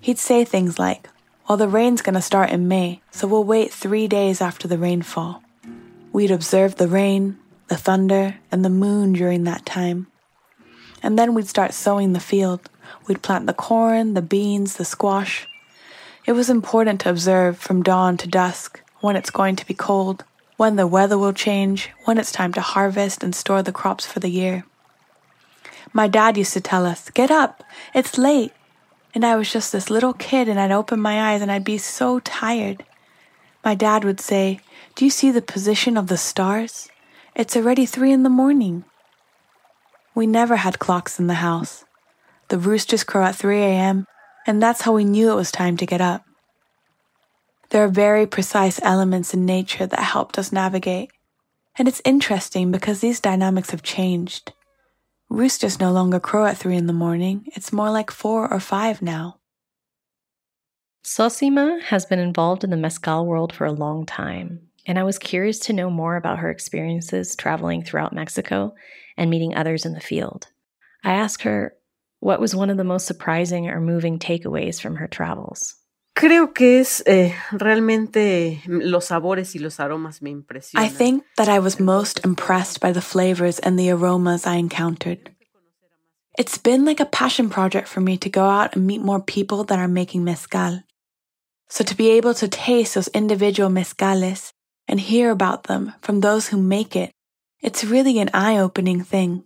He'd 0.02 0.20
say 0.20 0.44
things 0.44 0.78
like, 0.78 1.08
Well, 1.48 1.58
the 1.58 1.70
rain's 1.70 2.02
gonna 2.02 2.22
start 2.22 2.50
in 2.50 2.68
May, 2.68 3.02
so 3.10 3.26
we'll 3.26 3.46
wait 3.46 3.72
three 3.72 4.10
days 4.10 4.42
after 4.42 4.68
the 4.68 4.78
rainfall. 4.78 5.44
We'd 6.12 6.30
observe 6.30 6.76
the 6.76 6.90
rain, 6.90 7.40
the 7.70 7.78
thunder, 7.78 8.36
and 8.52 8.66
the 8.66 8.70
moon 8.70 9.14
during 9.14 9.46
that 9.46 9.66
time. 9.66 10.08
And 11.02 11.18
then 11.18 11.34
we'd 11.34 11.48
start 11.48 11.74
sowing 11.74 12.12
the 12.12 12.20
field. 12.20 12.70
We'd 13.08 13.22
plant 13.22 13.48
the 13.48 13.54
corn, 13.54 14.14
the 14.14 14.22
beans, 14.22 14.76
the 14.76 14.84
squash. 14.84 15.48
It 16.26 16.34
was 16.34 16.50
important 16.50 17.00
to 17.02 17.10
observe 17.10 17.58
from 17.58 17.82
dawn 17.82 18.18
to 18.18 18.28
dusk 18.28 18.82
when 19.00 19.16
it's 19.16 19.30
going 19.30 19.56
to 19.56 19.66
be 19.66 19.74
cold, 19.74 20.26
when 20.58 20.76
the 20.76 20.86
weather 20.86 21.18
will 21.18 21.34
change, 21.34 21.90
when 22.04 22.18
it's 22.18 22.32
time 22.32 22.52
to 22.54 22.62
harvest 22.62 23.24
and 23.24 23.34
store 23.34 23.64
the 23.64 23.72
crops 23.72 24.06
for 24.06 24.20
the 24.20 24.30
year. 24.30 24.66
My 25.94 26.08
dad 26.08 26.38
used 26.38 26.54
to 26.54 26.62
tell 26.62 26.86
us, 26.86 27.10
Get 27.10 27.32
up, 27.32 27.64
it's 27.94 28.18
late. 28.18 28.54
And 29.14 29.26
I 29.26 29.36
was 29.36 29.52
just 29.52 29.72
this 29.72 29.90
little 29.90 30.14
kid, 30.14 30.48
and 30.48 30.60
I'd 30.60 30.72
open 30.72 31.00
my 31.02 31.34
eyes 31.34 31.42
and 31.42 31.52
I'd 31.52 31.66
be 31.66 31.78
so 31.78 32.20
tired. 32.20 32.86
My 33.64 33.76
dad 33.76 34.04
would 34.04 34.22
say, 34.22 34.60
Do 34.96 35.06
you 35.06 35.12
see 35.12 35.32
the 35.32 35.42
position 35.42 35.98
of 35.98 36.08
the 36.08 36.18
stars? 36.18 36.90
It's 37.36 37.56
already 37.56 37.86
three 37.86 38.12
in 38.12 38.24
the 38.24 38.30
morning. 38.30 38.86
We 40.16 40.28
never 40.28 40.58
had 40.58 40.80
clocks 40.80 41.20
in 41.20 41.28
the 41.28 41.36
house. 41.36 41.86
The 42.48 42.58
roosters 42.58 43.04
crow 43.04 43.24
at 43.24 43.36
3 43.36 43.60
a.m., 43.60 44.06
and 44.46 44.62
that's 44.62 44.82
how 44.82 44.94
we 44.94 45.06
knew 45.06 45.32
it 45.32 45.36
was 45.36 45.52
time 45.52 45.78
to 45.78 45.86
get 45.86 46.02
up. 46.02 46.26
There 47.70 47.84
are 47.84 47.90
very 47.90 48.28
precise 48.28 48.82
elements 48.84 49.34
in 49.34 49.46
nature 49.46 49.88
that 49.88 50.00
helped 50.00 50.38
us 50.38 50.52
navigate. 50.52 51.12
And 51.78 51.88
it's 51.88 52.02
interesting 52.04 52.72
because 52.72 53.00
these 53.00 53.22
dynamics 53.22 53.70
have 53.70 53.84
changed. 53.84 54.52
Roosters 55.32 55.80
no 55.80 55.94
longer 55.94 56.20
crow 56.20 56.44
at 56.46 56.58
3 56.58 56.76
in 56.76 56.88
the 56.88 56.94
morning, 56.94 57.46
it's 57.56 57.72
more 57.72 57.90
like 57.90 58.12
4 58.12 58.52
or 58.52 58.60
5 58.60 59.02
now. 59.02 59.38
Sosima 61.06 61.82
has 61.84 62.06
been 62.06 62.20
involved 62.20 62.66
in 62.66 62.70
the 62.70 62.76
mezcal 62.76 63.26
world 63.26 63.54
for 63.54 63.66
a 63.66 63.72
long 63.72 64.06
time, 64.06 64.68
and 64.86 65.00
I 65.00 65.04
was 65.04 65.18
curious 65.18 65.58
to 65.60 65.74
know 65.74 65.90
more 65.90 66.18
about 66.18 66.40
her 66.40 66.50
experiences 66.50 67.34
traveling 67.34 67.82
throughout 67.82 68.12
Mexico 68.12 68.74
and 69.16 69.30
meeting 69.30 69.56
others 69.56 69.86
in 69.86 69.94
the 69.94 70.02
field. 70.02 70.48
I 71.02 71.14
asked 71.14 71.44
her 71.44 71.78
what 72.20 72.42
was 72.42 72.54
one 72.54 72.70
of 72.70 72.76
the 72.76 72.84
most 72.84 73.08
surprising 73.08 73.70
or 73.70 73.80
moving 73.80 74.20
takeaways 74.20 74.82
from 74.82 74.98
her 74.98 75.08
travels. 75.08 75.76
Creo 76.14 76.54
que 76.54 76.80
es 76.80 77.04
eh, 77.08 77.34
realmente 77.52 78.62
los 78.68 79.06
sabores 79.06 79.56
y 79.56 79.60
los 79.60 79.80
aromas 79.80 80.22
me 80.22 80.30
impresionan. 80.30 80.86
I 80.86 80.90
think 80.90 81.24
that 81.38 81.48
I 81.48 81.60
was 81.60 81.80
most 81.80 82.24
impressed 82.26 82.80
by 82.80 82.92
the 82.92 83.02
flavors 83.02 83.60
and 83.60 83.80
the 83.80 83.90
aromas 83.90 84.46
I 84.46 84.58
encountered. 84.58 85.32
It's 86.38 86.58
been 86.58 86.86
like 86.86 87.02
a 87.02 87.06
passion 87.06 87.50
project 87.50 87.88
for 87.88 88.02
me 88.02 88.18
to 88.18 88.30
go 88.30 88.46
out 88.46 88.76
and 88.76 88.86
meet 88.86 89.02
more 89.02 89.22
people 89.22 89.64
that 89.66 89.80
are 89.80 89.88
making 89.88 90.24
mezcal. 90.24 90.84
So 91.70 91.84
to 91.84 91.96
be 91.96 92.12
able 92.12 92.34
to 92.36 92.48
taste 92.48 92.96
those 92.96 93.08
individual 93.10 93.70
mezcales 93.70 94.52
and 94.88 95.00
hear 95.00 95.32
about 95.32 95.64
them 95.64 95.94
from 96.02 96.20
those 96.20 96.50
who 96.50 96.58
make 96.62 96.96
it, 96.96 97.12
it's 97.62 97.84
really 97.84 98.20
an 98.20 98.30
eye 98.34 98.58
opening 98.58 99.04
thing. 99.04 99.46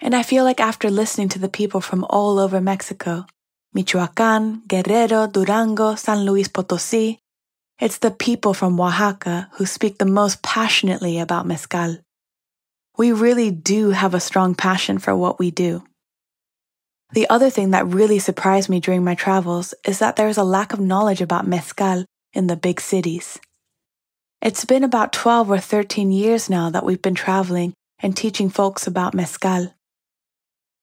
And 0.00 0.14
I 0.14 0.24
feel 0.24 0.42
like 0.42 0.60
after 0.60 0.90
listening 0.90 1.28
to 1.30 1.38
the 1.38 1.48
people 1.48 1.80
from 1.80 2.04
all 2.10 2.40
over 2.40 2.60
Mexico, 2.60 3.26
Michoacan, 3.74 4.62
Guerrero, 4.68 5.26
Durango, 5.26 5.94
San 5.94 6.24
Luis 6.24 6.48
Potosí, 6.48 7.18
it's 7.80 7.98
the 7.98 8.10
people 8.10 8.54
from 8.54 8.78
Oaxaca 8.78 9.48
who 9.52 9.66
speak 9.66 9.98
the 9.98 10.04
most 10.04 10.42
passionately 10.42 11.18
about 11.18 11.46
mezcal. 11.46 11.98
We 12.98 13.12
really 13.12 13.50
do 13.50 13.90
have 13.90 14.14
a 14.14 14.20
strong 14.20 14.54
passion 14.54 14.98
for 14.98 15.16
what 15.16 15.38
we 15.38 15.50
do. 15.50 15.84
The 17.12 17.28
other 17.28 17.50
thing 17.50 17.70
that 17.70 17.86
really 17.86 18.18
surprised 18.18 18.68
me 18.68 18.78
during 18.78 19.02
my 19.02 19.14
travels 19.14 19.74
is 19.84 19.98
that 19.98 20.16
there 20.16 20.28
is 20.28 20.38
a 20.38 20.44
lack 20.44 20.72
of 20.72 20.80
knowledge 20.80 21.20
about 21.20 21.46
mezcal 21.46 22.04
in 22.32 22.46
the 22.46 22.56
big 22.56 22.80
cities. 22.80 23.40
It's 24.40 24.64
been 24.64 24.84
about 24.84 25.12
12 25.12 25.50
or 25.50 25.58
13 25.58 26.12
years 26.12 26.50
now 26.50 26.68
that 26.70 26.84
we've 26.84 27.02
been 27.02 27.14
traveling 27.14 27.74
and 28.00 28.16
teaching 28.16 28.50
folks 28.50 28.86
about 28.86 29.14
mezcal. 29.14 29.74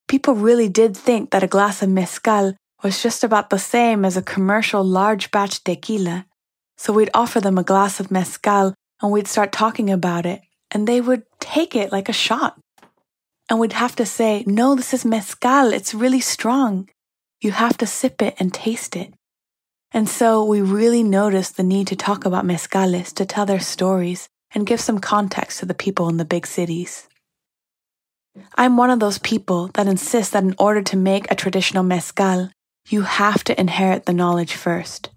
People 0.07 0.33
really 0.35 0.69
did 0.69 0.97
think 0.97 1.29
that 1.31 1.43
a 1.43 1.47
glass 1.47 1.81
of 1.81 1.89
mezcal 1.89 2.55
was 2.83 3.01
just 3.03 3.23
about 3.23 3.49
the 3.49 3.59
same 3.59 4.05
as 4.05 4.15
a 4.15 4.21
commercial 4.21 4.83
large 4.83 5.31
batch 5.31 5.63
tequila. 5.63 6.25
So 6.77 6.93
we'd 6.93 7.09
offer 7.13 7.41
them 7.41 7.57
a 7.57 7.63
glass 7.63 7.99
of 7.99 8.11
mezcal 8.11 8.73
and 9.01 9.11
we'd 9.11 9.27
start 9.27 9.51
talking 9.51 9.89
about 9.89 10.25
it, 10.25 10.41
and 10.71 10.87
they 10.87 11.01
would 11.01 11.23
take 11.39 11.75
it 11.75 11.91
like 11.91 12.09
a 12.09 12.13
shot. 12.13 12.59
And 13.49 13.59
we'd 13.59 13.73
have 13.73 13.95
to 13.95 14.05
say, 14.05 14.43
no, 14.45 14.75
this 14.75 14.93
is 14.93 15.05
mezcal. 15.05 15.73
It's 15.73 15.93
really 15.93 16.19
strong. 16.19 16.89
You 17.41 17.51
have 17.51 17.77
to 17.77 17.87
sip 17.87 18.21
it 18.21 18.35
and 18.39 18.53
taste 18.53 18.95
it. 18.95 19.13
And 19.91 20.07
so 20.07 20.43
we 20.45 20.61
really 20.61 21.01
noticed 21.01 21.57
the 21.57 21.63
need 21.63 21.87
to 21.87 21.95
talk 21.95 22.25
about 22.25 22.45
mezcales 22.45 23.13
to 23.15 23.25
tell 23.25 23.45
their 23.45 23.59
stories 23.59 24.27
and 24.53 24.67
give 24.67 24.79
some 24.79 24.99
context 24.99 25.59
to 25.59 25.65
the 25.65 25.73
people 25.73 26.09
in 26.09 26.17
the 26.17 26.25
big 26.25 26.45
cities. 26.45 27.07
I'm 28.55 28.77
one 28.77 28.91
of 28.91 28.99
those 28.99 29.17
people 29.17 29.69
that 29.73 29.87
insist 29.87 30.33
that 30.33 30.43
in 30.43 30.55
order 30.59 30.81
to 30.83 30.97
make 30.97 31.29
a 31.31 31.35
traditional 31.35 31.83
mezcal, 31.83 32.51
you 32.91 33.03
have 33.03 33.43
to 33.45 33.59
inherit 33.59 34.05
the 34.05 34.13
knowledge 34.13 34.53
first. 34.53 35.09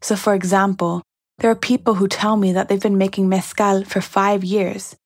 So, 0.00 0.16
for 0.16 0.34
example, 0.34 1.02
there 1.38 1.50
are 1.50 1.56
people 1.56 1.94
who 1.94 2.08
tell 2.08 2.36
me 2.36 2.52
that 2.52 2.68
they've 2.68 2.80
been 2.80 2.98
making 2.98 3.28
mezcal 3.28 3.84
for 3.84 4.00
five 4.00 4.44
years 4.44 4.96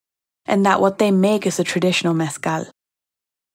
and 0.47 0.65
that 0.67 0.81
what 0.81 0.99
they 0.99 1.11
make 1.11 1.47
is 1.47 1.59
a 1.59 1.65
traditional 1.65 2.15
mezcal. 2.15 2.67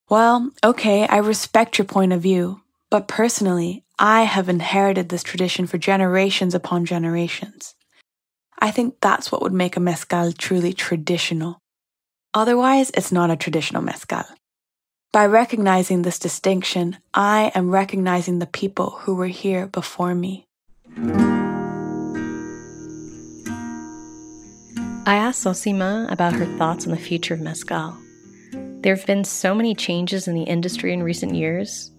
Well, 0.09 0.51
okay, 0.63 1.07
I 1.07 1.17
respect 1.17 1.77
your 1.77 1.85
point 1.85 2.13
of 2.13 2.21
view, 2.21 2.61
but 2.89 3.07
personally, 3.07 3.83
I 3.99 4.23
have 4.23 4.47
inherited 4.47 5.09
this 5.09 5.23
tradition 5.23 5.67
for 5.67 5.77
generations 5.77 6.55
upon 6.55 6.85
generations. 6.85 7.75
I 8.59 8.71
think 8.71 8.95
that's 9.01 9.31
what 9.31 9.41
would 9.41 9.53
make 9.53 9.75
a 9.75 9.81
mezcal 9.81 10.31
truly 10.31 10.73
traditional. 10.73 11.59
Otherwise, 12.33 12.91
it's 12.93 13.11
not 13.11 13.31
a 13.31 13.35
traditional 13.35 13.81
mezcal. 13.81 14.23
By 15.13 15.25
recognizing 15.25 16.01
this 16.01 16.19
distinction, 16.19 16.97
I 17.13 17.51
am 17.55 17.71
recognizing 17.71 18.39
the 18.39 18.45
people 18.45 18.99
who 19.01 19.15
were 19.15 19.27
here 19.27 19.67
before 19.67 20.13
me. 20.13 20.47
I 25.05 25.15
asked 25.15 25.43
Sosima 25.43 26.07
about 26.11 26.33
her 26.33 26.45
thoughts 26.57 26.85
on 26.85 26.91
the 26.91 26.97
future 26.97 27.35
of 27.35 27.39
mezcal. 27.39 27.95
There 28.81 28.93
have 28.93 29.05
been 29.05 29.23
so 29.23 29.55
many 29.55 29.73
changes 29.73 30.27
in 30.27 30.35
the 30.35 30.43
industry 30.43 30.91
in 30.91 31.01
recent 31.01 31.35
years, 31.35 31.89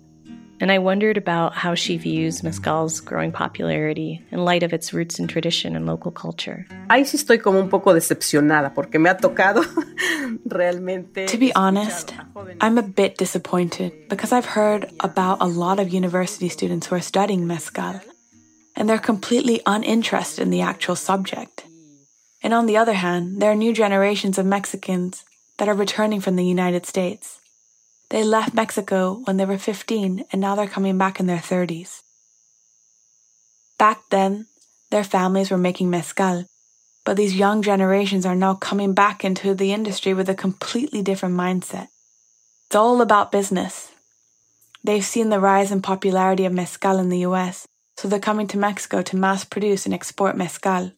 and 0.61 0.73
I 0.73 0.79
wondered 0.79 1.17
about 1.17 1.55
how 1.55 1.75
she 1.75 1.97
views 1.97 2.43
mezcal's 2.43 3.00
growing 3.00 3.33
popularity 3.33 4.23
in 4.31 4.45
light 4.45 4.62
of 4.62 4.73
its 4.73 4.93
roots 4.93 5.19
in 5.19 5.29
tradition 5.29 5.77
and 5.77 5.87
local 5.87 6.11
culture. 6.11 6.67
Ahí 6.88 7.05
sí 7.05 7.17
estoy 7.17 7.38
como 7.41 7.61
un 7.61 7.69
poco 7.69 7.95
decepcionada 7.95 8.75
porque 8.75 8.99
me 8.99 9.09
ha 9.09 9.17
tocado 9.17 9.62
realmente. 10.47 11.27
To 11.27 11.38
be 11.38 11.55
honest, 11.55 12.15
I'm 12.61 12.79
a 12.79 12.83
bit 12.83 13.17
disappointed 13.17 13.93
because 14.09 14.33
I've 14.33 14.47
heard 14.47 14.91
about 15.00 15.38
a 15.41 15.47
lot 15.47 15.79
of 15.79 15.93
university 15.93 16.49
students 16.49 16.87
who 16.87 16.97
are 16.97 17.00
studying 17.00 17.47
mezcal, 17.47 18.00
and 18.75 18.88
they're 18.88 18.99
completely 18.99 19.61
uninterested 19.67 20.43
in 20.43 20.50
the 20.50 20.62
actual 20.62 20.97
subject. 20.97 21.65
And 22.43 22.55
on 22.55 22.67
the 22.67 22.77
other 22.77 22.95
hand, 22.95 23.41
there 23.41 23.50
are 23.50 23.57
new 23.57 23.73
generations 23.73 24.38
of 24.38 24.47
Mexicans 24.47 25.25
that 25.59 25.69
are 25.69 25.75
returning 25.75 26.21
from 26.21 26.37
the 26.37 26.45
United 26.45 26.87
States. 26.87 27.38
They 28.11 28.25
left 28.25 28.55
Mexico 28.55 29.21
when 29.25 29.37
they 29.37 29.45
were 29.45 29.59
15 29.59 30.25
and 30.33 30.41
now 30.41 30.55
they're 30.55 30.67
coming 30.67 30.97
back 30.97 31.21
in 31.21 31.27
their 31.27 31.38
30s. 31.38 32.03
Back 33.79 34.00
then, 34.11 34.47
their 34.91 35.05
families 35.05 35.50
were 35.50 35.59
making 35.59 35.91
mezcal, 35.91 36.47
but 37.05 37.17
these 37.17 37.37
young 37.37 37.62
generations 37.62 38.25
are 38.25 38.35
now 38.35 38.55
coming 38.55 38.95
back 38.95 39.25
into 39.25 39.55
the 39.55 39.73
industry 39.73 40.15
with 40.15 40.29
a 40.29 40.35
completely 40.35 41.03
different 41.03 41.37
mindset. 41.37 41.88
It's 42.67 42.77
all 42.77 43.00
about 43.03 43.31
business. 43.31 43.93
They've 44.83 45.05
seen 45.05 45.29
the 45.29 45.41
rise 45.41 45.71
in 45.71 45.83
popularity 45.83 46.47
of 46.47 46.53
mezcal 46.53 46.99
in 46.99 47.11
the 47.11 47.21
US, 47.21 47.67
so 47.97 48.09
they're 48.09 48.19
coming 48.19 48.47
to 48.49 48.59
Mexico 48.59 49.03
to 49.03 49.17
mass 49.17 49.45
produce 49.45 49.85
and 49.85 49.95
export 49.95 50.37
mezcal. 50.37 50.93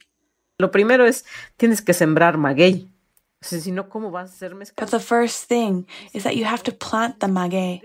Lo 0.60 0.68
primero 0.68 1.06
es, 1.06 1.24
tienes 1.58 1.84
que 1.84 1.94
sembrar 1.94 2.36
maguey. 2.36 2.86
But 3.42 4.90
the 4.90 5.00
first 5.00 5.44
thing 5.44 5.86
is 6.12 6.24
that 6.24 6.36
you 6.36 6.44
have 6.44 6.62
to 6.64 6.72
plant 6.72 7.20
the 7.20 7.26
maguey. 7.28 7.82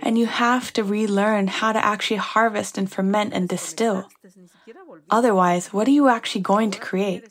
And 0.00 0.16
you 0.16 0.26
have 0.26 0.72
to 0.74 0.84
relearn 0.84 1.48
how 1.48 1.72
to 1.72 1.84
actually 1.84 2.16
harvest 2.16 2.78
and 2.78 2.90
ferment 2.90 3.34
and 3.34 3.48
distill. 3.48 4.08
Otherwise, 5.10 5.72
what 5.72 5.88
are 5.88 5.92
you 5.98 6.08
actually 6.08 6.40
going 6.40 6.70
to 6.70 6.80
create? 6.80 7.28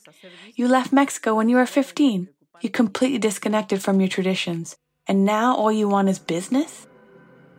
You 0.55 0.67
left 0.67 0.91
Mexico 0.91 1.35
when 1.35 1.49
you 1.49 1.55
were 1.55 1.65
15. 1.65 2.29
You 2.61 2.69
completely 2.69 3.17
disconnected 3.17 3.81
from 3.81 3.99
your 3.99 4.09
traditions. 4.09 4.75
And 5.07 5.25
now 5.25 5.55
all 5.55 5.71
you 5.71 5.87
want 5.87 6.09
is 6.09 6.19
business? 6.19 6.87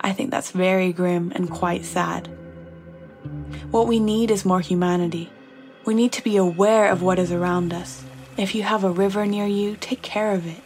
I 0.00 0.12
think 0.12 0.30
that's 0.30 0.50
very 0.50 0.92
grim 0.92 1.32
and 1.34 1.50
quite 1.50 1.84
sad. 1.84 2.28
What 3.70 3.86
we 3.86 3.98
need 4.00 4.30
is 4.30 4.44
more 4.44 4.60
humanity. 4.60 5.30
We 5.84 5.94
need 5.94 6.12
to 6.12 6.22
be 6.22 6.36
aware 6.36 6.90
of 6.90 7.02
what 7.02 7.18
is 7.18 7.32
around 7.32 7.72
us. 7.72 8.04
If 8.36 8.54
you 8.54 8.64
have 8.64 8.82
a 8.82 8.90
river 8.90 9.26
near 9.26 9.46
you, 9.46 9.76
take 9.76 10.02
care 10.02 10.32
of 10.32 10.46
it. 10.46 10.62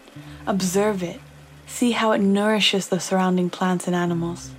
Observe 0.46 1.02
it. 1.02 1.20
See 1.66 1.90
how 1.90 2.12
it 2.12 2.20
nourishes 2.20 2.88
the 2.88 2.98
surrounding 2.98 3.50
plants 3.50 3.87
and 3.87 3.94
animals. 3.94 4.52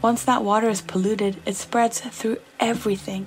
Once 0.00 0.22
that 0.24 0.44
water 0.44 0.68
is 0.68 0.80
polluted, 0.80 1.42
it 1.44 1.56
spreads 1.56 2.00
through 2.00 2.38
everything. 2.60 3.26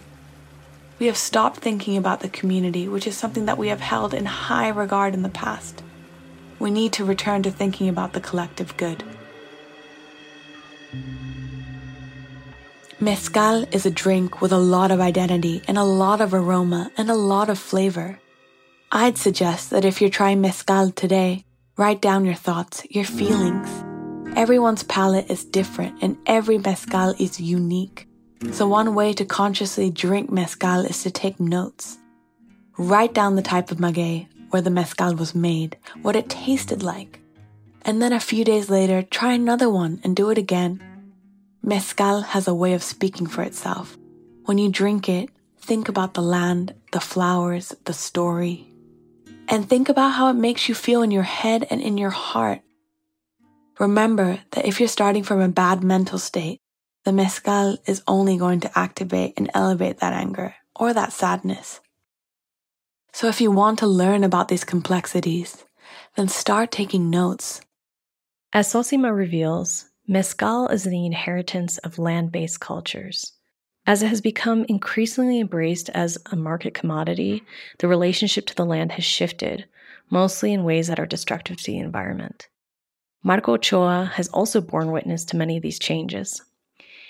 We 0.98 1.08
have 1.08 1.18
stopped 1.18 1.58
thinking 1.58 1.98
about 1.98 2.22
the 2.22 2.30
community, 2.30 2.88
which 2.88 3.06
is 3.06 3.18
something 3.18 3.46
that 3.48 3.58
we 3.58 3.68
have 3.68 3.82
held 3.82 4.14
in 4.14 4.26
high 4.26 4.70
regard 4.70 5.14
in 5.14 5.24
the 5.24 5.30
past. 5.30 5.84
We 6.58 6.72
need 6.72 6.94
to 6.94 7.04
return 7.04 7.44
to 7.44 7.52
thinking 7.52 7.90
about 7.90 8.14
the 8.14 8.22
collective 8.22 8.78
good. 8.78 9.04
Mezcal 13.02 13.66
is 13.74 13.86
a 13.86 13.92
drink 13.92 14.42
with 14.42 14.54
a 14.54 14.58
lot 14.58 14.92
of 14.92 15.02
identity 15.02 15.64
and 15.68 15.78
a 15.78 15.84
lot 15.84 16.22
of 16.22 16.34
aroma 16.34 16.92
and 16.96 17.10
a 17.10 17.16
lot 17.16 17.50
of 17.50 17.60
flavor. 17.60 18.21
I'd 18.92 19.18
suggest 19.18 19.70
that 19.70 19.86
if 19.86 20.02
you're 20.02 20.10
trying 20.10 20.42
mezcal 20.42 20.92
today, 20.92 21.46
write 21.78 22.02
down 22.02 22.26
your 22.26 22.36
thoughts, 22.36 22.86
your 22.90 23.06
feelings. 23.06 23.70
Everyone's 24.36 24.84
palate 24.84 25.30
is 25.30 25.46
different 25.46 26.02
and 26.02 26.18
every 26.26 26.58
mezcal 26.58 27.16
is 27.20 27.40
unique. 27.40 28.08
So 28.52 28.68
one 28.68 28.96
way 28.96 29.14
to 29.14 29.26
consciously 29.26 29.90
drink 29.90 30.32
mezcal 30.32 30.86
is 30.86 31.04
to 31.04 31.12
take 31.12 31.40
notes. 31.40 31.98
Write 32.78 33.14
down 33.14 33.36
the 33.36 33.42
type 33.42 33.72
of 33.72 33.80
maguey, 33.80 34.28
where 34.50 34.62
the 34.62 34.70
mezcal 34.70 35.16
was 35.16 35.36
made, 35.36 35.78
what 36.02 36.16
it 36.16 36.30
tasted 36.30 36.84
like. 36.84 37.20
And 37.84 38.02
then 38.02 38.14
a 38.14 38.20
few 38.20 38.44
days 38.44 38.70
later, 38.70 39.04
try 39.04 39.34
another 39.34 39.70
one 39.70 40.02
and 40.04 40.16
do 40.16 40.30
it 40.30 40.38
again 40.38 40.82
Mezcal 41.64 42.22
has 42.22 42.48
a 42.48 42.56
way 42.56 42.74
of 42.74 42.82
speaking 42.82 43.28
for 43.28 43.44
itself. 43.44 43.96
When 44.46 44.58
you 44.58 44.72
drink 44.72 45.08
it, 45.08 45.30
think 45.60 45.88
about 45.90 46.16
the 46.16 46.22
land, 46.24 46.74
the 46.92 47.00
flowers, 47.00 47.76
the 47.86 47.94
story. 47.94 48.71
And 49.48 49.68
think 49.68 49.90
about 49.90 50.12
how 50.12 50.30
it 50.30 50.36
makes 50.36 50.70
you 50.70 50.76
feel 50.76 51.02
in 51.02 51.12
your 51.12 51.24
head 51.24 51.68
and 51.70 51.82
in 51.82 51.98
your 51.98 52.10
heart. 52.10 52.62
Remember 53.80 54.40
that 54.52 54.66
if 54.66 54.80
you're 54.80 54.88
starting 54.88 55.24
from 55.24 55.42
a 55.42 55.50
bad 55.50 55.84
mental 55.84 56.20
state, 56.20 56.60
the 57.04 57.12
mezcal 57.12 57.78
is 57.86 58.04
only 58.08 58.38
going 58.38 58.60
to 58.62 58.80
activate 58.80 59.34
and 59.38 59.50
elevate 59.54 60.00
that 60.00 60.14
anger 60.14 60.56
or 60.76 60.94
that 60.94 61.14
sadness. 61.14 61.82
So 63.14 63.28
if 63.28 63.42
you 63.42 63.52
want 63.52 63.80
to 63.80 63.88
learn 63.88 64.24
about 64.24 64.48
these 64.48 64.64
complexities, 64.64 65.66
then 66.16 66.28
start 66.28 66.72
taking 66.72 67.10
notes. 67.10 67.62
As 68.54 68.72
Sosima 68.72 69.14
reveals, 69.14 69.86
Mezcal 70.08 70.68
is 70.68 70.84
the 70.84 71.06
inheritance 71.06 71.78
of 71.80 72.00
land 72.00 72.32
based 72.32 72.60
cultures. 72.60 73.34
As 73.88 74.04
it 74.04 74.08
has 74.08 74.22
become 74.22 74.66
increasingly 74.70 75.40
embraced 75.40 75.90
as 75.90 76.18
a 76.32 76.36
market 76.36 76.74
commodity, 76.74 77.44
the 77.80 77.88
relationship 77.88 78.46
to 78.48 78.56
the 78.56 78.66
land 78.66 78.92
has 78.94 79.04
shifted, 79.04 79.66
mostly 80.10 80.54
in 80.54 80.64
ways 80.64 80.88
that 80.88 81.00
are 81.00 81.06
destructive 81.08 81.58
to 81.58 81.72
the 81.72 81.80
environment. 81.80 82.48
Marco 83.24 83.54
Ochoa 83.54 84.12
has 84.16 84.28
also 84.30 84.62
borne 84.62 84.92
witness 84.92 85.26
to 85.26 85.38
many 85.38 85.58
of 85.58 85.64
these 85.64 85.80
changes. 85.80 86.42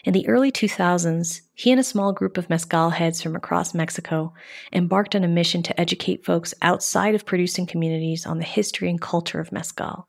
In 0.03 0.13
the 0.13 0.27
early 0.27 0.51
2000s, 0.51 1.41
he 1.53 1.71
and 1.71 1.79
a 1.79 1.83
small 1.83 2.11
group 2.11 2.37
of 2.37 2.49
mezcal 2.49 2.89
heads 2.89 3.21
from 3.21 3.35
across 3.35 3.73
Mexico 3.73 4.33
embarked 4.73 5.15
on 5.15 5.23
a 5.23 5.27
mission 5.27 5.61
to 5.63 5.79
educate 5.79 6.25
folks 6.25 6.53
outside 6.61 7.15
of 7.15 7.25
producing 7.25 7.67
communities 7.67 8.25
on 8.25 8.39
the 8.39 8.43
history 8.43 8.89
and 8.89 8.99
culture 8.99 9.39
of 9.39 9.51
mezcal. 9.51 10.07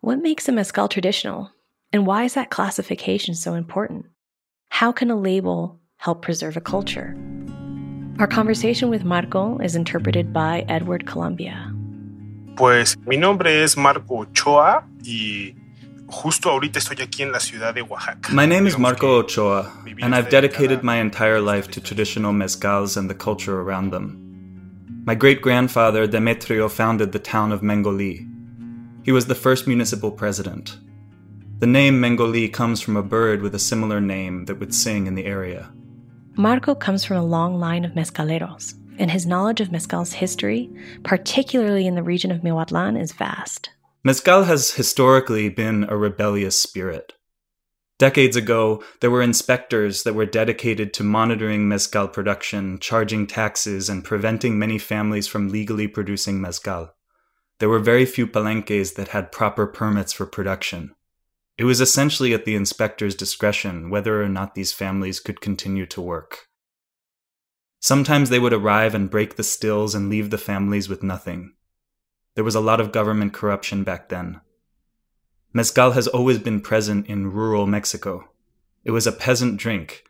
What 0.00 0.22
makes 0.22 0.48
a 0.48 0.52
mezcal 0.52 0.88
traditional? 0.88 1.50
And 1.92 2.06
why 2.06 2.24
is 2.24 2.34
that 2.34 2.50
classification 2.50 3.34
so 3.34 3.54
important? 3.54 4.06
How 4.70 4.92
can 4.92 5.10
a 5.10 5.16
label 5.16 5.80
help 5.96 6.22
preserve 6.22 6.56
a 6.56 6.60
culture? 6.60 7.16
Our 8.18 8.26
conversation 8.26 8.90
with 8.90 9.04
Marco 9.04 9.58
is 9.58 9.74
interpreted 9.74 10.32
by 10.32 10.64
Edward 10.68 11.06
Columbia. 11.06 11.72
Pues 12.56 12.96
mi 13.06 13.16
nombre 13.16 13.62
es 13.62 13.76
Marco 13.76 14.20
Ochoa 14.22 14.84
y 15.04 15.54
justo 16.08 16.50
ahorita 16.50 16.78
estoy 16.78 17.02
aquí 17.02 17.22
en 17.22 17.32
la 17.32 17.38
ciudad 17.38 17.74
de 17.74 17.82
Oaxaca. 17.82 18.32
My 18.32 18.46
name 18.46 18.66
is 18.66 18.78
Marco 18.78 19.18
Ochoa, 19.18 19.70
and 20.00 20.14
I've 20.14 20.30
dedicated 20.30 20.82
my 20.82 20.96
entire 20.96 21.40
life 21.40 21.70
to 21.72 21.80
traditional 21.80 22.32
mezcals 22.32 22.96
and 22.96 23.08
the 23.08 23.14
culture 23.14 23.60
around 23.60 23.90
them. 23.90 24.24
My 25.06 25.14
great 25.14 25.40
grandfather, 25.40 26.06
Demetrio, 26.06 26.68
founded 26.68 27.12
the 27.12 27.18
town 27.18 27.52
of 27.52 27.62
Mengoli. 27.62 28.26
He 29.04 29.12
was 29.12 29.26
the 29.26 29.34
first 29.34 29.66
municipal 29.66 30.10
president. 30.10 30.76
The 31.60 31.66
name 31.66 32.00
Mengoli 32.00 32.52
comes 32.52 32.80
from 32.80 32.96
a 32.96 33.02
bird 33.02 33.42
with 33.42 33.52
a 33.52 33.58
similar 33.58 34.00
name 34.00 34.44
that 34.44 34.60
would 34.60 34.72
sing 34.72 35.08
in 35.08 35.16
the 35.16 35.24
area. 35.24 35.72
Marco 36.36 36.72
comes 36.72 37.04
from 37.04 37.16
a 37.16 37.24
long 37.24 37.58
line 37.58 37.84
of 37.84 37.96
mezcaleros, 37.96 38.74
and 38.96 39.10
his 39.10 39.26
knowledge 39.26 39.60
of 39.60 39.72
mezcal's 39.72 40.12
history, 40.12 40.70
particularly 41.02 41.88
in 41.88 41.96
the 41.96 42.02
region 42.04 42.30
of 42.30 42.42
Miahuatlan, 42.42 42.96
is 42.96 43.10
vast. 43.10 43.70
Mezcal 44.04 44.44
has 44.44 44.70
historically 44.70 45.48
been 45.48 45.84
a 45.88 45.96
rebellious 45.96 46.56
spirit. 46.56 47.14
Decades 47.98 48.36
ago, 48.36 48.80
there 49.00 49.10
were 49.10 49.20
inspectors 49.20 50.04
that 50.04 50.14
were 50.14 50.26
dedicated 50.26 50.94
to 50.94 51.02
monitoring 51.02 51.66
mezcal 51.66 52.06
production, 52.06 52.78
charging 52.78 53.26
taxes, 53.26 53.88
and 53.88 54.04
preventing 54.04 54.60
many 54.60 54.78
families 54.78 55.26
from 55.26 55.48
legally 55.48 55.88
producing 55.88 56.40
mezcal. 56.40 56.94
There 57.58 57.68
were 57.68 57.80
very 57.80 58.06
few 58.06 58.28
palenques 58.28 58.92
that 58.92 59.08
had 59.08 59.32
proper 59.32 59.66
permits 59.66 60.12
for 60.12 60.24
production. 60.24 60.94
It 61.58 61.64
was 61.64 61.80
essentially 61.80 62.32
at 62.32 62.44
the 62.44 62.54
inspector's 62.54 63.16
discretion 63.16 63.90
whether 63.90 64.22
or 64.22 64.28
not 64.28 64.54
these 64.54 64.72
families 64.72 65.18
could 65.18 65.40
continue 65.40 65.86
to 65.86 66.00
work. 66.00 66.46
Sometimes 67.80 68.30
they 68.30 68.38
would 68.38 68.52
arrive 68.52 68.94
and 68.94 69.10
break 69.10 69.34
the 69.34 69.42
stills 69.42 69.92
and 69.92 70.08
leave 70.08 70.30
the 70.30 70.38
families 70.38 70.88
with 70.88 71.02
nothing. 71.02 71.54
There 72.36 72.44
was 72.44 72.54
a 72.54 72.60
lot 72.60 72.80
of 72.80 72.92
government 72.92 73.32
corruption 73.32 73.82
back 73.82 74.08
then. 74.08 74.40
Mezcal 75.52 75.92
has 75.92 76.06
always 76.06 76.38
been 76.38 76.60
present 76.60 77.08
in 77.08 77.32
rural 77.32 77.66
Mexico. 77.66 78.30
It 78.84 78.92
was 78.92 79.08
a 79.08 79.12
peasant 79.12 79.56
drink, 79.56 80.04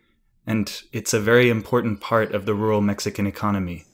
and 0.47 0.83
it's 0.93 1.15
a 1.15 1.21
very 1.21 1.49
important 1.49 2.01
part 2.01 2.35
of 2.35 2.45
the 2.45 2.55
rural 2.55 2.83
Mexican 2.83 3.27
economy. 3.27 3.87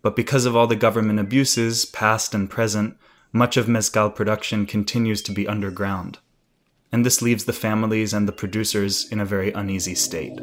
But 0.00 0.16
because 0.16 0.46
of 0.46 0.56
all 0.56 0.66
the 0.66 0.74
government 0.74 1.20
abuses, 1.20 1.84
past 1.84 2.34
and 2.34 2.50
present, 2.50 2.96
much 3.32 3.56
of 3.56 3.68
mezcal 3.68 4.10
production 4.10 4.66
continues 4.66 5.22
to 5.22 5.32
be 5.32 5.46
underground 5.46 6.18
and 6.92 7.06
this 7.06 7.22
leaves 7.22 7.44
the 7.44 7.52
families 7.52 8.12
and 8.12 8.28
the 8.28 8.32
producers 8.32 9.10
in 9.10 9.20
a 9.20 9.24
very 9.24 9.50
uneasy 9.52 9.94
state. 9.94 10.38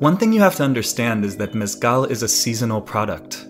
One 0.00 0.16
thing 0.16 0.32
you 0.32 0.40
have 0.40 0.56
to 0.56 0.64
understand 0.64 1.24
is 1.24 1.36
that 1.36 1.54
mezcal 1.54 2.04
is 2.06 2.22
a 2.22 2.28
seasonal 2.28 2.80
product. 2.80 3.46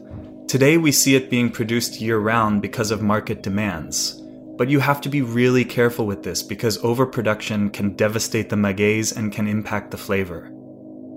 Today 0.49 0.79
we 0.79 0.91
see 0.91 1.15
it 1.15 1.31
being 1.31 1.49
produced 1.49 2.01
year 2.01 2.19
round 2.19 2.61
because 2.61 2.91
of 2.91 3.03
market 3.03 3.43
demands. 3.43 4.21
But 4.59 4.69
you 4.69 4.81
have 4.81 5.01
to 5.03 5.09
be 5.09 5.23
really 5.23 5.65
careful 5.65 6.07
with 6.07 6.25
this 6.25 6.43
because 6.43 6.83
overproduction 6.83 7.71
can 7.71 7.95
devastate 7.95 8.49
the 8.49 8.57
magueys 8.57 9.17
and 9.17 9.33
can 9.33 9.47
impact 9.47 9.93
the 9.93 9.97
flavor. 9.97 10.51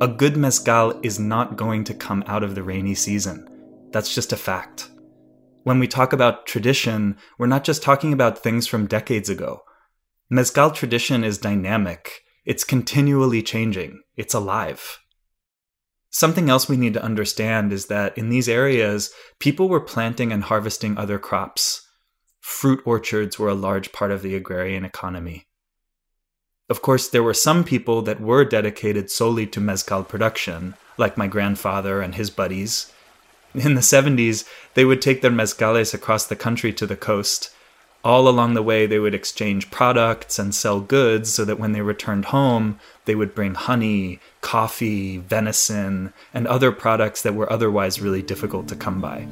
A 0.01 0.07
good 0.07 0.37
mezcal 0.37 0.99
is 1.01 1.19
not 1.19 1.57
going 1.57 1.83
to 1.85 1.93
come 1.93 2.23
out 2.27 2.43
of 2.43 2.53
the 2.53 2.63
rainy 2.63 2.93
season. 2.93 3.49
That's 3.91 4.13
just 4.13 4.33
a 4.33 4.37
fact. 4.37 4.91
When 5.63 5.79
we 5.79 5.87
talk 5.87 6.11
about 6.11 6.45
tradition, 6.45 7.17
we're 7.37 7.47
not 7.47 7.63
just 7.63 7.81
talking 7.81 8.11
about 8.11 8.37
things 8.37 8.67
from 8.67 8.85
decades 8.85 9.29
ago. 9.29 9.63
Mezcal 10.29 10.71
tradition 10.71 11.23
is 11.23 11.37
dynamic, 11.37 12.23
it's 12.45 12.65
continually 12.65 13.41
changing, 13.41 14.01
it's 14.17 14.33
alive. 14.33 14.99
Something 16.09 16.49
else 16.49 16.67
we 16.67 16.77
need 16.77 16.93
to 16.95 17.03
understand 17.03 17.71
is 17.71 17.87
that 17.87 18.17
in 18.17 18.29
these 18.29 18.49
areas, 18.49 19.11
people 19.39 19.69
were 19.69 19.79
planting 19.79 20.31
and 20.31 20.43
harvesting 20.43 20.97
other 20.97 21.17
crops. 21.17 21.87
Fruit 22.41 22.81
orchards 22.85 23.39
were 23.39 23.49
a 23.49 23.55
large 23.55 23.93
part 23.93 24.11
of 24.11 24.21
the 24.21 24.35
agrarian 24.35 24.83
economy. 24.83 25.47
Of 26.69 26.81
course, 26.81 27.09
there 27.09 27.23
were 27.23 27.33
some 27.33 27.63
people 27.63 28.01
that 28.03 28.21
were 28.21 28.45
dedicated 28.45 29.09
solely 29.09 29.47
to 29.47 29.61
mezcal 29.61 30.03
production, 30.03 30.75
like 30.97 31.17
my 31.17 31.27
grandfather 31.27 32.01
and 32.01 32.15
his 32.15 32.29
buddies, 32.29 32.92
in 33.65 33.75
the 33.75 33.81
70s, 33.81 34.47
they 34.73 34.83
would 34.83 35.01
take 35.01 35.21
their 35.21 35.31
mezcales 35.31 35.93
across 35.93 36.25
the 36.25 36.35
country 36.35 36.73
to 36.73 36.87
the 36.87 36.95
coast. 36.95 37.53
All 38.03 38.27
along 38.27 38.53
the 38.53 38.63
way, 38.63 38.85
they 38.85 38.99
would 38.99 39.13
exchange 39.13 39.71
products 39.71 40.37
and 40.37 40.53
sell 40.53 40.81
goods 40.81 41.31
so 41.31 41.45
that 41.45 41.59
when 41.59 41.71
they 41.71 41.81
returned 41.81 42.25
home, 42.25 42.79
they 43.05 43.15
would 43.15 43.33
bring 43.33 43.53
honey, 43.53 44.19
coffee, 44.41 45.19
venison, 45.19 46.13
and 46.33 46.47
other 46.47 46.71
products 46.71 47.21
that 47.21 47.35
were 47.35 47.51
otherwise 47.51 48.01
really 48.01 48.21
difficult 48.21 48.67
to 48.69 48.75
come 48.75 48.99
by. 48.99 49.25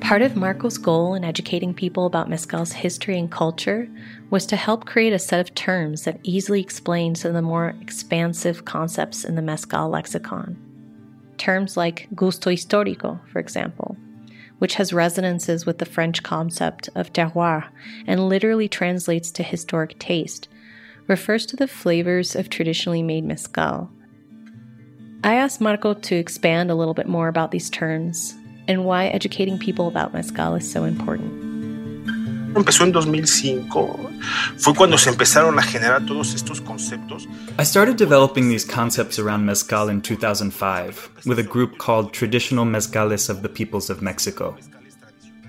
Part 0.00 0.22
of 0.22 0.36
Marco's 0.36 0.78
goal 0.78 1.14
in 1.14 1.24
educating 1.24 1.74
people 1.74 2.06
about 2.06 2.30
mezcal's 2.30 2.72
history 2.72 3.18
and 3.18 3.30
culture 3.30 3.88
was 4.30 4.46
to 4.46 4.56
help 4.56 4.86
create 4.86 5.12
a 5.12 5.18
set 5.18 5.40
of 5.40 5.54
terms 5.54 6.04
that 6.04 6.20
easily 6.22 6.60
explain 6.60 7.14
some 7.14 7.30
of 7.30 7.34
the 7.34 7.42
more 7.42 7.74
expansive 7.80 8.64
concepts 8.64 9.24
in 9.24 9.34
the 9.34 9.42
mezcal 9.42 9.88
lexicon 9.88 10.56
terms 11.42 11.76
like 11.76 12.06
gusto 12.14 12.50
histórico, 12.50 13.18
for 13.28 13.40
example, 13.40 13.96
which 14.60 14.76
has 14.76 14.92
resonances 14.92 15.66
with 15.66 15.78
the 15.78 15.84
French 15.84 16.22
concept 16.22 16.88
of 16.94 17.12
terroir 17.12 17.68
and 18.06 18.28
literally 18.28 18.68
translates 18.68 19.32
to 19.32 19.42
historic 19.42 19.98
taste, 19.98 20.46
refers 21.08 21.44
to 21.44 21.56
the 21.56 21.66
flavors 21.66 22.36
of 22.36 22.48
traditionally 22.48 23.02
made 23.02 23.24
mezcal. 23.24 23.90
I 25.24 25.34
asked 25.34 25.60
Marco 25.60 25.94
to 25.94 26.14
expand 26.14 26.70
a 26.70 26.76
little 26.76 26.94
bit 26.94 27.08
more 27.08 27.26
about 27.26 27.50
these 27.50 27.70
terms 27.70 28.36
and 28.68 28.84
why 28.84 29.08
educating 29.08 29.58
people 29.58 29.88
about 29.88 30.12
mezcal 30.12 30.54
is 30.54 30.70
so 30.70 30.84
important. 30.84 31.41
Empezó 32.54 32.84
en 32.84 32.92
2005, 32.92 34.10
fue 34.56 34.74
cuando 34.74 34.98
se 34.98 35.10
empezaron 35.10 35.58
a 35.58 35.62
generar 35.62 36.04
todos 36.04 36.34
estos 36.34 36.60
conceptos. 36.60 37.28
I 37.58 37.64
started 37.64 37.96
developing 37.96 38.48
these 38.48 38.64
concepts 38.64 39.18
around 39.18 39.44
mezcal 39.44 39.88
in 39.88 40.00
2005 40.00 41.26
with 41.26 41.38
a 41.38 41.42
group 41.42 41.78
called 41.78 42.12
Traditional 42.12 42.64
Mezcales 42.64 43.28
of 43.28 43.42
the 43.42 43.48
Peoples 43.48 43.90
of 43.90 44.02
Mexico. 44.02 44.56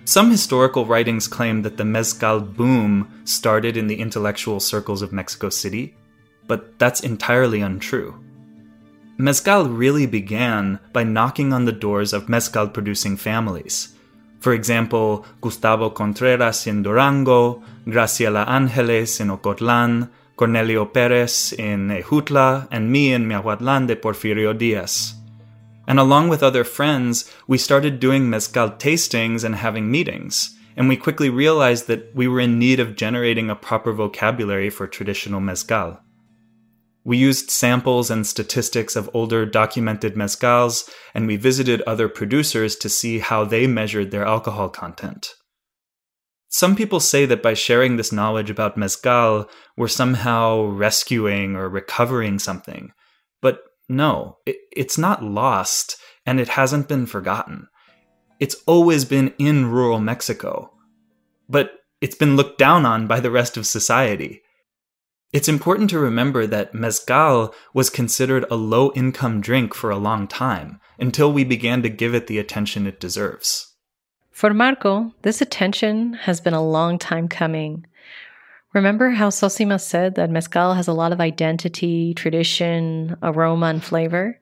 Some 0.06 0.32
historical 0.32 0.86
writings 0.86 1.30
claim 1.30 1.62
that 1.62 1.78
the 1.78 1.86
mezcal 1.86 2.42
boom 2.42 3.08
started 3.24 3.78
in 3.78 3.88
the 3.88 4.00
intellectual 4.00 4.60
circles 4.60 5.02
of 5.02 5.14
Mexico 5.14 5.50
City, 5.50 5.96
but 6.46 6.78
that's 6.78 7.00
entirely 7.00 7.62
untrue. 7.62 8.14
Mezcal 9.18 9.70
really 9.70 10.06
began 10.06 10.80
by 10.92 11.04
knocking 11.04 11.54
on 11.54 11.66
the 11.66 11.72
doors 11.72 12.12
of 12.12 12.28
mezcal 12.28 12.68
producing 12.68 13.16
families 13.16 13.93
for 14.44 14.54
example, 14.54 15.26
Gustavo 15.40 15.90
Contreras 15.90 16.68
in 16.68 16.84
Durango, 16.84 17.64
Graciela 17.88 18.46
Angeles 18.46 19.22
in 19.22 19.30
Ocotlan, 19.30 20.10
Cornelio 20.36 20.84
Perez 20.84 21.54
in 21.54 21.88
Ejutla, 21.88 22.68
and 22.70 22.92
me 22.92 23.14
in 23.14 23.26
Miahuatlan 23.26 23.88
de 23.88 23.96
Porfirio 23.96 24.52
Diaz. 24.52 25.14
And 25.88 25.98
along 25.98 26.28
with 26.28 26.44
other 26.44 26.66
friends, 26.66 27.32
we 27.48 27.58
started 27.58 28.02
doing 28.02 28.30
mezcal 28.30 28.72
tastings 28.72 29.46
and 29.46 29.56
having 29.56 29.90
meetings. 29.90 30.58
And 30.76 30.90
we 30.90 30.98
quickly 30.98 31.30
realized 31.30 31.88
that 31.88 32.14
we 32.14 32.28
were 32.28 32.42
in 32.42 32.60
need 32.60 32.82
of 32.82 32.98
generating 32.98 33.50
a 33.50 33.56
proper 33.56 33.94
vocabulary 33.94 34.70
for 34.70 34.88
traditional 34.88 35.40
mezcal. 35.40 36.02
We 37.06 37.18
used 37.18 37.50
samples 37.50 38.10
and 38.10 38.26
statistics 38.26 38.96
of 38.96 39.10
older 39.14 39.46
documented 39.46 40.16
mezcals, 40.16 40.90
and 41.14 41.28
we 41.28 41.36
visited 41.36 41.82
other 41.82 42.08
producers 42.08 42.76
to 42.78 42.90
see 42.90 43.20
how 43.20 43.44
they 43.44 43.68
measured 43.68 44.12
their 44.12 44.26
alcohol 44.26 44.70
content. 44.70 45.34
Some 46.48 46.76
people 46.76 47.00
say 47.00 47.26
that 47.26 47.42
by 47.42 47.56
sharing 47.56 47.98
this 47.98 48.12
knowledge 48.12 48.52
about 48.52 48.78
mezcal, 48.78 49.50
we're 49.76 49.88
somehow 49.88 50.66
rescuing 50.66 51.56
or 51.56 51.68
recovering 51.68 52.38
something. 52.38 52.92
But 53.42 53.64
no, 53.90 54.38
it, 54.46 54.58
it's 54.72 54.98
not 54.98 55.24
lost, 55.24 55.98
and 56.28 56.40
it 56.40 56.50
hasn't 56.50 56.88
been 56.88 57.08
forgotten. 57.08 57.68
It's 58.40 58.56
always 58.68 59.04
been 59.04 59.34
in 59.40 59.72
rural 59.72 60.00
Mexico. 60.00 60.72
But 61.50 61.72
it's 62.02 62.16
been 62.16 62.36
looked 62.36 62.60
down 62.60 62.86
on 62.86 63.08
by 63.08 63.20
the 63.20 63.32
rest 63.32 63.58
of 63.58 63.66
society. 63.66 64.43
It's 65.34 65.50
important 65.50 65.90
to 65.90 65.98
remember 65.98 66.46
that 66.46 66.76
mezcal 66.76 67.56
was 67.74 67.90
considered 67.90 68.46
a 68.52 68.56
low 68.56 68.92
income 68.94 69.42
drink 69.42 69.74
for 69.74 69.90
a 69.90 69.98
long 69.98 70.28
time 70.28 70.80
until 71.00 71.34
we 71.34 71.44
began 71.44 71.82
to 71.82 71.90
give 71.90 72.14
it 72.14 72.28
the 72.28 72.38
attention 72.38 72.86
it 72.86 73.00
deserves. 73.00 73.74
For 74.32 74.54
Marco, 74.54 75.12
this 75.24 75.42
attention 75.42 76.14
has 76.14 76.40
been 76.40 76.54
a 76.54 76.64
long 76.64 77.00
time 77.00 77.28
coming. 77.28 77.88
Remember 78.74 79.10
how 79.10 79.30
Sosima 79.30 79.80
said 79.80 80.14
that 80.16 80.30
mezcal 80.30 80.76
has 80.76 80.88
a 80.88 80.94
lot 80.94 81.12
of 81.12 81.20
identity, 81.20 82.14
tradition, 82.14 83.18
aroma, 83.24 83.68
and 83.68 83.84
flavor? 83.84 84.40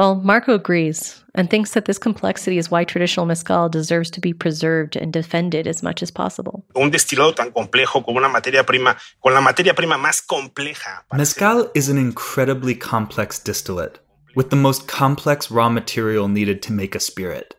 Well, 0.00 0.14
Marco 0.14 0.54
agrees 0.54 1.22
and 1.34 1.50
thinks 1.50 1.72
that 1.72 1.84
this 1.84 1.98
complexity 1.98 2.56
is 2.56 2.70
why 2.70 2.84
traditional 2.84 3.26
mezcal 3.26 3.68
deserves 3.68 4.10
to 4.12 4.20
be 4.22 4.32
preserved 4.32 4.96
and 4.96 5.12
defended 5.12 5.66
as 5.66 5.82
much 5.82 6.02
as 6.02 6.10
possible. 6.10 6.64
Un 6.74 6.90
destilado 6.90 7.36
tan 7.36 7.52
complejo 7.52 8.02
con 8.02 8.16
una 8.16 8.30
materia 8.30 8.64
prima, 8.64 8.96
con 9.22 9.34
la 9.34 9.42
materia 9.42 9.74
prima 9.74 9.98
más 9.98 10.26
compleja. 10.26 11.02
Mezcal 11.12 11.70
is 11.74 11.90
an 11.90 11.98
incredibly 11.98 12.74
complex 12.74 13.38
distillate 13.38 13.98
with 14.34 14.48
the 14.48 14.56
most 14.56 14.88
complex 14.88 15.50
raw 15.50 15.68
material 15.68 16.28
needed 16.28 16.62
to 16.62 16.72
make 16.72 16.94
a 16.94 17.00
spirit. 17.00 17.54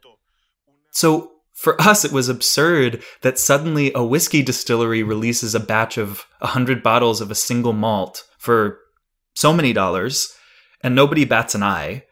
So, 0.89 1.33
for 1.53 1.79
us, 1.79 2.03
it 2.03 2.11
was 2.11 2.27
absurd 2.27 3.03
that 3.21 3.37
suddenly 3.37 3.91
a 3.93 4.03
whiskey 4.03 4.41
distillery 4.41 5.03
releases 5.03 5.53
a 5.53 5.59
batch 5.59 5.99
of 5.99 6.25
100 6.39 6.81
bottles 6.81 7.21
of 7.21 7.29
a 7.29 7.35
single 7.35 7.73
malt 7.73 8.23
for 8.39 8.79
so 9.35 9.53
many 9.53 9.73
dollars, 9.73 10.35
and 10.83 10.95
nobody 10.95 11.23
bats 11.23 11.53
an 11.53 11.61
eye. 11.61 12.05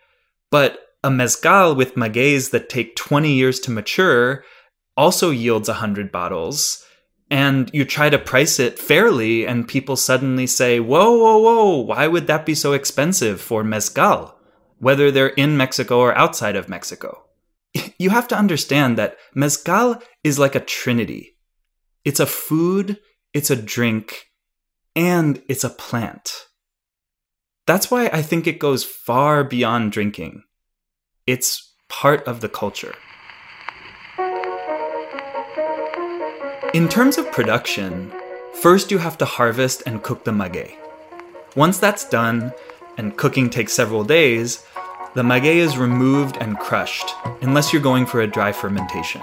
But 0.51 0.79
a 1.03 1.09
mezcal 1.09 1.75
with 1.75 1.95
magueys 1.95 2.51
that 2.51 2.69
take 2.69 2.95
20 2.95 3.31
years 3.31 3.59
to 3.61 3.71
mature 3.71 4.43
also 4.97 5.29
yields 5.29 5.69
100 5.69 6.11
bottles. 6.11 6.85
And 7.31 7.69
you 7.73 7.85
try 7.85 8.09
to 8.09 8.17
price 8.17 8.59
it 8.59 8.79
fairly, 8.79 9.45
and 9.45 9.67
people 9.67 9.95
suddenly 9.95 10.47
say, 10.47 10.79
Whoa, 10.79 11.15
whoa, 11.15 11.37
whoa, 11.37 11.77
why 11.77 12.07
would 12.07 12.27
that 12.27 12.45
be 12.45 12.55
so 12.55 12.73
expensive 12.73 13.39
for 13.39 13.63
mezcal? 13.63 14.35
Whether 14.79 15.11
they're 15.11 15.27
in 15.27 15.55
Mexico 15.55 15.99
or 15.99 16.17
outside 16.17 16.55
of 16.55 16.69
Mexico. 16.69 17.25
You 17.99 18.11
have 18.11 18.29
to 18.29 18.37
understand 18.37 18.97
that 18.97 19.17
mezcal 19.35 20.01
is 20.23 20.39
like 20.39 20.55
a 20.55 20.61
trinity 20.61 21.35
it's 22.05 22.19
a 22.19 22.25
food, 22.25 22.97
it's 23.33 23.49
a 23.49 23.55
drink, 23.55 24.31
and 24.95 25.41
it's 25.47 25.63
a 25.63 25.69
plant. 25.69 26.47
That's 27.69 27.91
why 27.91 28.09
I 28.11 28.23
think 28.23 28.47
it 28.47 28.57
goes 28.57 28.83
far 28.83 29.43
beyond 29.43 29.91
drinking. 29.91 30.41
It's 31.27 31.71
part 31.87 32.27
of 32.27 32.41
the 32.41 32.49
culture. 32.49 32.95
In 36.73 36.89
terms 36.89 37.19
of 37.19 37.31
production, 37.31 38.11
first 38.53 38.89
you 38.89 38.97
have 38.97 39.19
to 39.19 39.25
harvest 39.25 39.83
and 39.85 40.01
cook 40.01 40.23
the 40.23 40.31
maguey. 40.31 40.79
Once 41.55 41.77
that's 41.77 42.09
done, 42.09 42.51
and 42.97 43.15
cooking 43.15 43.51
takes 43.51 43.73
several 43.73 44.03
days, 44.03 44.65
the 45.13 45.21
maguey 45.21 45.57
is 45.57 45.77
removed 45.77 46.37
and 46.41 46.57
crushed, 46.57 47.11
unless 47.43 47.71
you're 47.71 47.83
going 47.83 48.07
for 48.07 48.21
a 48.21 48.25
dry 48.25 48.51
fermentation. 48.51 49.21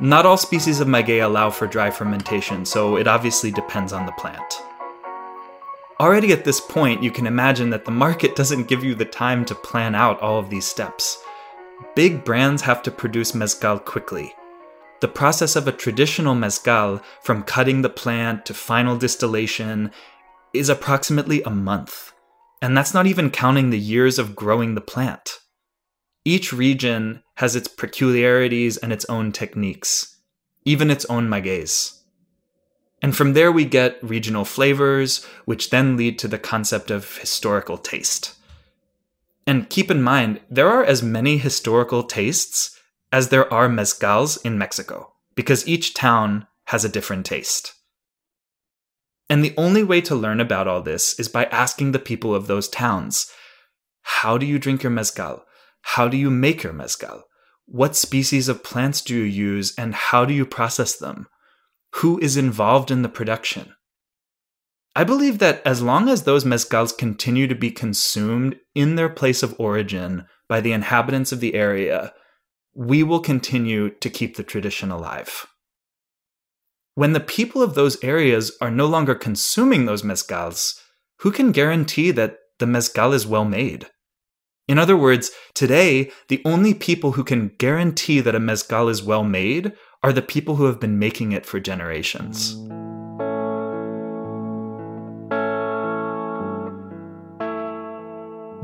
Not 0.00 0.26
all 0.26 0.36
species 0.36 0.80
of 0.80 0.88
maguey 0.88 1.20
allow 1.20 1.50
for 1.50 1.68
dry 1.68 1.92
fermentation, 1.92 2.66
so 2.66 2.96
it 2.96 3.06
obviously 3.06 3.52
depends 3.52 3.92
on 3.92 4.06
the 4.06 4.12
plant. 4.18 4.60
Already 6.00 6.32
at 6.32 6.44
this 6.44 6.62
point, 6.62 7.02
you 7.02 7.10
can 7.10 7.26
imagine 7.26 7.68
that 7.70 7.84
the 7.84 7.90
market 7.90 8.34
doesn't 8.34 8.68
give 8.68 8.82
you 8.82 8.94
the 8.94 9.04
time 9.04 9.44
to 9.44 9.54
plan 9.54 9.94
out 9.94 10.18
all 10.22 10.38
of 10.38 10.48
these 10.48 10.64
steps. 10.64 11.22
Big 11.94 12.24
brands 12.24 12.62
have 12.62 12.82
to 12.84 12.90
produce 12.90 13.34
mezcal 13.34 13.78
quickly. 13.78 14.34
The 15.02 15.08
process 15.08 15.56
of 15.56 15.68
a 15.68 15.72
traditional 15.72 16.34
mezcal, 16.34 17.02
from 17.20 17.42
cutting 17.42 17.82
the 17.82 17.90
plant 17.90 18.46
to 18.46 18.54
final 18.54 18.96
distillation, 18.96 19.90
is 20.54 20.70
approximately 20.70 21.42
a 21.42 21.50
month. 21.50 22.12
And 22.62 22.74
that's 22.74 22.94
not 22.94 23.06
even 23.06 23.28
counting 23.28 23.68
the 23.68 23.78
years 23.78 24.18
of 24.18 24.34
growing 24.34 24.76
the 24.76 24.80
plant. 24.80 25.40
Each 26.24 26.50
region 26.50 27.22
has 27.34 27.54
its 27.54 27.68
peculiarities 27.68 28.78
and 28.78 28.90
its 28.90 29.04
own 29.10 29.32
techniques, 29.32 30.16
even 30.64 30.90
its 30.90 31.04
own 31.06 31.28
magueys. 31.28 31.99
And 33.02 33.16
from 33.16 33.32
there, 33.32 33.50
we 33.50 33.64
get 33.64 34.02
regional 34.02 34.44
flavors, 34.44 35.24
which 35.44 35.70
then 35.70 35.96
lead 35.96 36.18
to 36.18 36.28
the 36.28 36.38
concept 36.38 36.90
of 36.90 37.18
historical 37.18 37.78
taste. 37.78 38.34
And 39.46 39.70
keep 39.70 39.90
in 39.90 40.02
mind, 40.02 40.40
there 40.50 40.68
are 40.68 40.84
as 40.84 41.02
many 41.02 41.38
historical 41.38 42.02
tastes 42.02 42.78
as 43.10 43.28
there 43.28 43.52
are 43.52 43.68
mezcals 43.68 44.38
in 44.44 44.58
Mexico, 44.58 45.12
because 45.34 45.66
each 45.66 45.94
town 45.94 46.46
has 46.66 46.84
a 46.84 46.88
different 46.88 47.26
taste. 47.26 47.74
And 49.28 49.44
the 49.44 49.54
only 49.56 49.82
way 49.82 50.00
to 50.02 50.14
learn 50.14 50.40
about 50.40 50.68
all 50.68 50.82
this 50.82 51.18
is 51.18 51.28
by 51.28 51.44
asking 51.46 51.92
the 51.92 51.98
people 51.98 52.34
of 52.34 52.46
those 52.46 52.68
towns 52.68 53.30
How 54.02 54.36
do 54.38 54.44
you 54.44 54.58
drink 54.58 54.82
your 54.82 54.90
mezcal? 54.90 55.44
How 55.82 56.08
do 56.08 56.16
you 56.16 56.30
make 56.30 56.62
your 56.62 56.72
mezcal? 56.72 57.24
What 57.66 57.96
species 57.96 58.48
of 58.48 58.64
plants 58.64 59.00
do 59.00 59.16
you 59.16 59.22
use, 59.22 59.72
and 59.78 59.94
how 59.94 60.24
do 60.24 60.34
you 60.34 60.44
process 60.44 60.96
them? 60.96 61.28
Who 61.96 62.18
is 62.20 62.36
involved 62.36 62.90
in 62.90 63.02
the 63.02 63.08
production. 63.08 63.74
I 64.96 65.04
believe 65.04 65.38
that 65.38 65.62
as 65.64 65.82
long 65.82 66.08
as 66.08 66.24
those 66.24 66.44
mezcals 66.44 66.96
continue 66.96 67.46
to 67.46 67.54
be 67.54 67.70
consumed 67.70 68.56
in 68.74 68.96
their 68.96 69.08
place 69.08 69.42
of 69.42 69.58
origin 69.58 70.26
by 70.48 70.60
the 70.60 70.72
inhabitants 70.72 71.30
of 71.30 71.40
the 71.40 71.54
area, 71.54 72.12
we 72.74 73.02
will 73.02 73.20
continue 73.20 73.90
to 73.90 74.10
keep 74.10 74.36
the 74.36 74.42
tradition 74.42 74.90
alive. 74.90 75.46
When 76.94 77.12
the 77.12 77.20
people 77.20 77.62
of 77.62 77.74
those 77.74 78.02
areas 78.02 78.56
are 78.60 78.70
no 78.70 78.86
longer 78.86 79.14
consuming 79.14 79.86
those 79.86 80.02
mezcals, 80.02 80.80
who 81.20 81.30
can 81.30 81.52
guarantee 81.52 82.10
that 82.10 82.38
the 82.58 82.66
mezcal 82.66 83.12
is 83.12 83.26
well 83.26 83.44
made? 83.44 83.86
In 84.66 84.78
other 84.78 84.96
words, 84.96 85.30
today, 85.54 86.10
the 86.28 86.42
only 86.44 86.74
people 86.74 87.12
who 87.12 87.24
can 87.24 87.52
guarantee 87.58 88.20
that 88.20 88.34
a 88.34 88.40
mezcal 88.40 88.88
is 88.88 89.02
well 89.02 89.24
made 89.24 89.72
are 90.02 90.12
the 90.14 90.22
people 90.22 90.56
who 90.56 90.64
have 90.64 90.80
been 90.80 90.98
making 90.98 91.32
it 91.32 91.44
for 91.44 91.60
generations. 91.60 92.56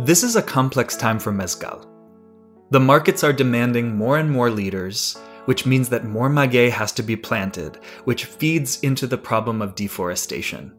This 0.07 0.23
is 0.23 0.37
a 0.37 0.43
complex 0.43 0.97
time 0.97 1.19
for 1.19 1.33
mezcal. 1.33 1.87
The 2.71 2.81
markets 2.81 3.23
are 3.23 3.35
demanding 3.35 3.97
more 3.97 4.17
and 4.17 4.31
more 4.31 4.51
liters, 4.51 5.19
which 5.45 5.67
means 5.67 5.91
that 5.91 6.07
more 6.07 6.31
maguey 6.31 6.71
has 6.71 6.91
to 6.93 7.03
be 7.03 7.17
planted, 7.17 7.77
which 8.05 8.25
feeds 8.25 8.81
into 8.81 9.07
the 9.07 9.19
problem 9.19 9.61
of 9.61 9.75
deforestation. 9.75 10.73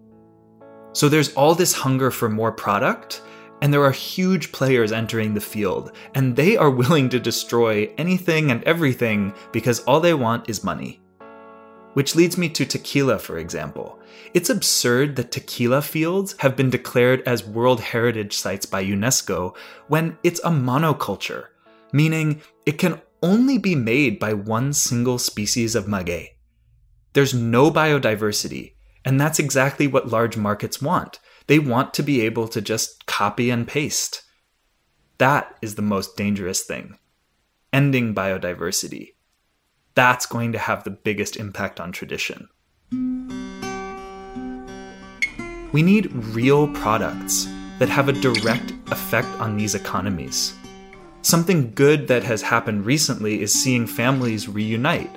So 0.93 1.08
there's 1.08 1.34
all 1.36 1.54
this 1.54 1.74
hunger 1.74 2.10
for 2.10 2.30
more 2.30 2.52
product, 2.52 3.22
and 3.62 3.74
there 3.74 3.84
are 3.84 3.91
huge 3.91 4.52
players 4.52 4.91
entering 4.91 5.34
the 5.34 5.41
field, 5.41 5.91
and 6.13 6.36
they 6.36 6.58
are 6.58 6.70
willing 6.70 7.10
to 7.10 7.20
destroy 7.20 7.91
anything 7.98 8.52
and 8.52 8.63
everything 8.63 9.34
because 9.52 9.80
all 9.82 10.00
they 10.00 10.13
want 10.13 10.50
is 10.50 10.63
money. 10.63 11.02
Which 11.93 12.15
leads 12.15 12.38
me 12.38 12.50
to 12.50 12.65
tequila, 12.65 13.17
for 13.17 13.39
example. 13.39 14.00
It's 14.34 14.52
absurd 14.52 15.15
that 15.15 15.32
tequila 15.32 15.82
fields 15.82 16.36
have 16.39 16.56
been 16.56 16.70
declared 16.70 17.22
as 17.26 17.43
World 17.48 17.82
Heritage 17.82 18.38
Sites 18.38 18.67
by 18.67 18.86
UNESCO 18.86 19.56
when 19.88 20.17
it's 20.24 20.39
a 20.43 20.50
monoculture, 20.50 21.46
meaning 21.91 22.41
it 22.65 22.78
can 22.78 23.02
only 23.24 23.58
be 23.58 23.74
made 23.74 24.20
by 24.20 24.34
one 24.34 24.74
single 24.74 25.17
species 25.17 25.74
of 25.74 25.88
maguey. 25.88 26.38
There's 27.13 27.34
no 27.34 27.72
biodiversity, 27.72 28.74
and 29.04 29.20
that's 29.20 29.39
exactly 29.39 29.88
what 29.88 30.10
large 30.10 30.38
markets 30.38 30.80
want. 30.82 31.20
They 31.47 31.60
want 31.60 31.93
to 31.93 32.03
be 32.03 32.21
able 32.21 32.49
to 32.49 32.62
just 32.62 33.05
copy 33.05 33.49
and 33.49 33.65
paste. 33.65 34.23
That 35.17 35.57
is 35.62 35.75
the 35.75 35.81
most 35.81 36.17
dangerous 36.17 36.62
thing. 36.62 36.97
Ending 37.71 38.13
biodiversity. 38.13 39.13
That's 39.95 40.25
going 40.25 40.51
to 40.51 40.60
have 40.60 40.83
the 40.83 40.91
biggest 40.91 41.38
impact 41.38 41.79
on 41.79 41.93
tradition. 41.93 42.49
We 45.71 45.81
need 45.81 46.12
real 46.12 46.67
products 46.67 47.47
that 47.79 47.89
have 47.89 48.10
a 48.10 48.13
direct 48.13 48.73
effect 48.91 49.27
on 49.39 49.55
these 49.55 49.73
economies. 49.73 50.53
Something 51.21 51.71
good 51.73 52.07
that 52.10 52.23
has 52.23 52.41
happened 52.41 52.86
recently 52.86 53.41
is 53.41 53.53
seeing 53.53 53.88
families 53.88 54.49
reunite 54.49 55.15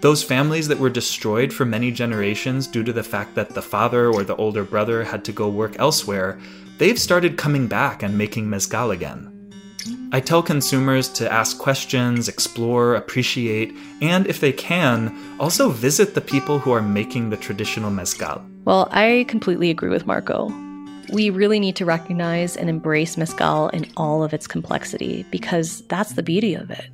those 0.00 0.22
families 0.22 0.66
that 0.68 0.78
were 0.78 0.90
destroyed 0.90 1.52
for 1.52 1.66
many 1.66 1.90
generations 1.90 2.66
due 2.66 2.82
to 2.82 2.92
the 2.92 3.02
fact 3.02 3.34
that 3.34 3.50
the 3.50 3.62
father 3.62 4.08
or 4.10 4.24
the 4.24 4.36
older 4.36 4.64
brother 4.64 5.04
had 5.04 5.24
to 5.26 5.32
go 5.32 5.48
work 5.48 5.78
elsewhere, 5.78 6.38
they've 6.78 6.98
started 6.98 7.36
coming 7.36 7.66
back 7.66 8.02
and 8.02 8.16
making 8.16 8.48
mezcal 8.48 8.90
again. 8.90 9.26
I 10.12 10.20
tell 10.20 10.42
consumers 10.42 11.08
to 11.10 11.30
ask 11.30 11.58
questions, 11.58 12.28
explore, 12.28 12.94
appreciate, 12.94 13.74
and 14.00 14.26
if 14.26 14.40
they 14.40 14.52
can, 14.52 15.16
also 15.38 15.68
visit 15.68 16.14
the 16.14 16.20
people 16.20 16.58
who 16.58 16.72
are 16.72 16.82
making 16.82 17.30
the 17.30 17.36
traditional 17.36 17.90
mezcal. 17.90 18.44
Well, 18.64 18.88
I 18.90 19.24
completely 19.28 19.70
agree 19.70 19.90
with 19.90 20.06
Marco. 20.06 20.52
We 21.12 21.30
really 21.30 21.60
need 21.60 21.76
to 21.76 21.84
recognize 21.84 22.56
and 22.56 22.68
embrace 22.68 23.16
mezcal 23.16 23.68
in 23.68 23.86
all 23.96 24.22
of 24.22 24.32
its 24.32 24.46
complexity 24.46 25.24
because 25.30 25.82
that's 25.82 26.14
the 26.14 26.22
beauty 26.22 26.54
of 26.54 26.70
it. 26.70 26.88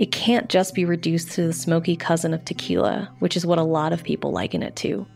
It 0.00 0.12
can't 0.12 0.48
just 0.48 0.74
be 0.74 0.86
reduced 0.86 1.32
to 1.32 1.42
the 1.46 1.52
smoky 1.52 1.94
cousin 1.94 2.32
of 2.32 2.42
tequila, 2.46 3.14
which 3.18 3.36
is 3.36 3.44
what 3.44 3.58
a 3.58 3.62
lot 3.62 3.92
of 3.92 4.02
people 4.02 4.32
liken 4.32 4.62
it 4.62 4.74
to. 4.76 5.06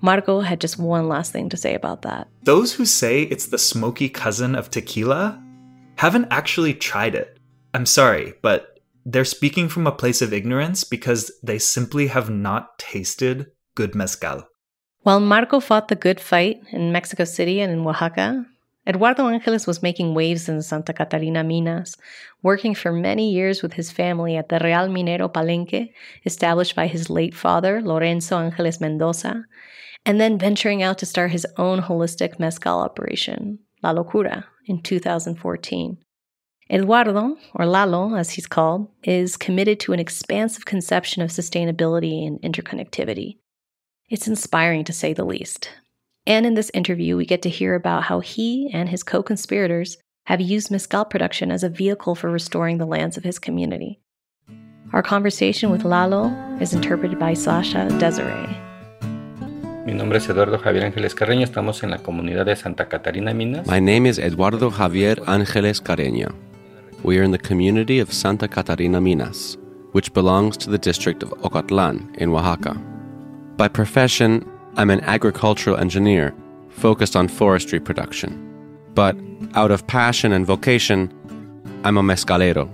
Marco 0.00 0.40
had 0.40 0.60
just 0.60 0.76
one 0.76 1.06
last 1.06 1.30
thing 1.30 1.48
to 1.50 1.56
say 1.56 1.72
about 1.76 2.02
that. 2.02 2.26
Those 2.42 2.72
who 2.72 2.84
say 2.84 3.22
it's 3.22 3.46
the 3.46 3.58
smoky 3.58 4.08
cousin 4.08 4.56
of 4.56 4.70
tequila 4.70 5.40
haven't 5.98 6.26
actually 6.32 6.74
tried 6.74 7.14
it. 7.14 7.38
I'm 7.74 7.86
sorry, 7.86 8.34
but 8.42 8.80
they're 9.06 9.24
speaking 9.24 9.68
from 9.68 9.86
a 9.86 9.92
place 9.92 10.20
of 10.20 10.32
ignorance 10.32 10.82
because 10.82 11.30
they 11.44 11.60
simply 11.60 12.08
have 12.08 12.28
not 12.28 12.76
tasted 12.76 13.52
good 13.76 13.94
mezcal. 13.94 14.48
While 15.02 15.20
Marco 15.20 15.60
fought 15.60 15.86
the 15.86 15.94
good 15.94 16.18
fight 16.18 16.60
in 16.72 16.90
Mexico 16.90 17.22
City 17.22 17.60
and 17.60 17.72
in 17.72 17.86
Oaxaca, 17.86 18.44
Eduardo 18.86 19.28
Angeles 19.28 19.66
was 19.66 19.82
making 19.82 20.14
waves 20.14 20.48
in 20.48 20.60
Santa 20.60 20.92
Catarina 20.92 21.42
Minas, 21.42 21.96
working 22.42 22.74
for 22.74 22.92
many 22.92 23.32
years 23.32 23.62
with 23.62 23.72
his 23.72 23.90
family 23.90 24.36
at 24.36 24.50
the 24.50 24.60
Real 24.62 24.88
Minero 24.88 25.32
Palenque, 25.32 25.90
established 26.26 26.76
by 26.76 26.86
his 26.86 27.08
late 27.08 27.34
father, 27.34 27.80
Lorenzo 27.80 28.38
Angeles 28.38 28.80
Mendoza, 28.80 29.46
and 30.04 30.20
then 30.20 30.38
venturing 30.38 30.82
out 30.82 30.98
to 30.98 31.06
start 31.06 31.30
his 31.30 31.46
own 31.56 31.80
holistic 31.80 32.38
mezcal 32.38 32.80
operation, 32.80 33.58
Lalocura, 33.82 34.44
in 34.66 34.82
2014. 34.82 35.96
Eduardo, 36.70 37.36
or 37.54 37.66
Lalo 37.66 38.14
as 38.14 38.30
he's 38.30 38.46
called, 38.46 38.88
is 39.02 39.38
committed 39.38 39.80
to 39.80 39.92
an 39.92 40.00
expansive 40.00 40.66
conception 40.66 41.22
of 41.22 41.30
sustainability 41.30 42.26
and 42.26 42.40
interconnectivity. 42.42 43.38
It's 44.10 44.28
inspiring 44.28 44.84
to 44.84 44.92
say 44.92 45.14
the 45.14 45.24
least. 45.24 45.70
And 46.26 46.46
in 46.46 46.54
this 46.54 46.70
interview, 46.72 47.18
we 47.18 47.26
get 47.26 47.42
to 47.42 47.50
hear 47.50 47.74
about 47.74 48.04
how 48.04 48.20
he 48.20 48.70
and 48.72 48.88
his 48.88 49.02
co 49.02 49.22
conspirators 49.22 49.98
have 50.24 50.40
used 50.40 50.70
mezcal 50.70 51.04
production 51.04 51.52
as 51.52 51.62
a 51.62 51.68
vehicle 51.68 52.14
for 52.14 52.30
restoring 52.30 52.78
the 52.78 52.86
lands 52.86 53.18
of 53.18 53.24
his 53.24 53.38
community. 53.38 54.00
Our 54.94 55.02
conversation 55.02 55.70
with 55.70 55.84
Lalo 55.84 56.32
is 56.60 56.72
interpreted 56.72 57.18
by 57.18 57.34
Sasha 57.34 57.88
Desiree. 57.98 58.56
Mi 59.84 59.92
nombre 59.92 60.16
es 60.16 60.26
Eduardo 60.26 60.56
Javier 60.56 60.84
Ángeles 60.84 61.14
Carreño. 61.14 61.44
Estamos 61.44 61.82
en 61.82 61.90
la 61.90 61.98
comunidad 61.98 62.46
de 62.46 62.56
Santa 62.56 62.88
Catarina 62.88 63.34
Minas. 63.34 63.66
My 63.66 63.80
name 63.80 64.06
is 64.06 64.18
Eduardo 64.18 64.70
Javier 64.70 65.22
Ángeles 65.26 65.82
Carreño. 65.82 66.34
We 67.02 67.18
are 67.18 67.22
in 67.22 67.32
the 67.32 67.38
community 67.38 68.00
of 68.00 68.10
Santa 68.10 68.48
Catarina 68.48 68.98
Minas, 68.98 69.58
which 69.92 70.14
belongs 70.14 70.56
to 70.56 70.70
the 70.70 70.78
district 70.78 71.22
of 71.22 71.34
Ocotlan 71.42 72.16
in 72.16 72.30
Oaxaca. 72.30 72.80
By 73.58 73.68
profession, 73.68 74.42
I'm 74.76 74.90
an 74.90 75.02
agricultural 75.02 75.76
engineer 75.76 76.34
focused 76.68 77.14
on 77.14 77.28
forestry 77.28 77.78
production. 77.78 78.40
But 78.94 79.16
out 79.54 79.70
of 79.70 79.86
passion 79.86 80.32
and 80.32 80.44
vocation, 80.44 81.12
I'm 81.84 81.96
a 81.96 82.02
mezcalero, 82.02 82.68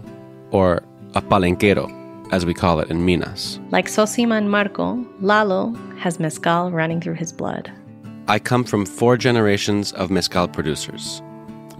or 0.50 0.82
a 1.14 1.20
palenquero, 1.20 1.88
as 2.32 2.46
we 2.46 2.54
call 2.54 2.80
it 2.80 2.90
in 2.90 3.04
Minas. 3.04 3.60
Like 3.70 3.86
Sosima 3.86 4.38
and 4.38 4.50
Marco, 4.50 5.06
Lalo 5.20 5.74
has 5.98 6.18
mezcal 6.18 6.70
running 6.70 7.02
through 7.02 7.14
his 7.14 7.34
blood. 7.34 7.70
I 8.28 8.38
come 8.38 8.64
from 8.64 8.86
four 8.86 9.18
generations 9.18 9.92
of 9.92 10.10
mezcal 10.10 10.48
producers. 10.48 11.20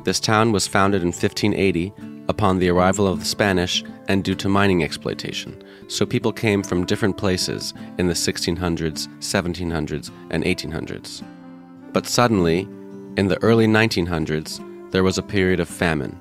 This 0.04 0.20
town 0.20 0.52
was 0.52 0.66
founded 0.66 1.00
in 1.00 1.08
1580 1.08 1.94
upon 2.30 2.58
the 2.58 2.68
arrival 2.68 3.08
of 3.08 3.18
the 3.18 3.26
Spanish 3.26 3.84
and 4.08 4.22
due 4.24 4.36
to 4.36 4.48
mining 4.48 4.82
exploitation, 4.84 5.62
so 5.88 6.06
people 6.06 6.32
came 6.32 6.62
from 6.62 6.86
different 6.86 7.16
places 7.16 7.74
in 7.98 8.06
the 8.06 8.14
1600s, 8.14 9.08
1700s, 9.18 10.10
and 10.30 10.44
1800s. 10.44 11.24
But 11.92 12.06
suddenly, 12.06 12.60
in 13.16 13.26
the 13.26 13.42
early 13.42 13.66
1900s, 13.66 14.64
there 14.92 15.02
was 15.02 15.18
a 15.18 15.22
period 15.22 15.58
of 15.58 15.68
famine. 15.68 16.16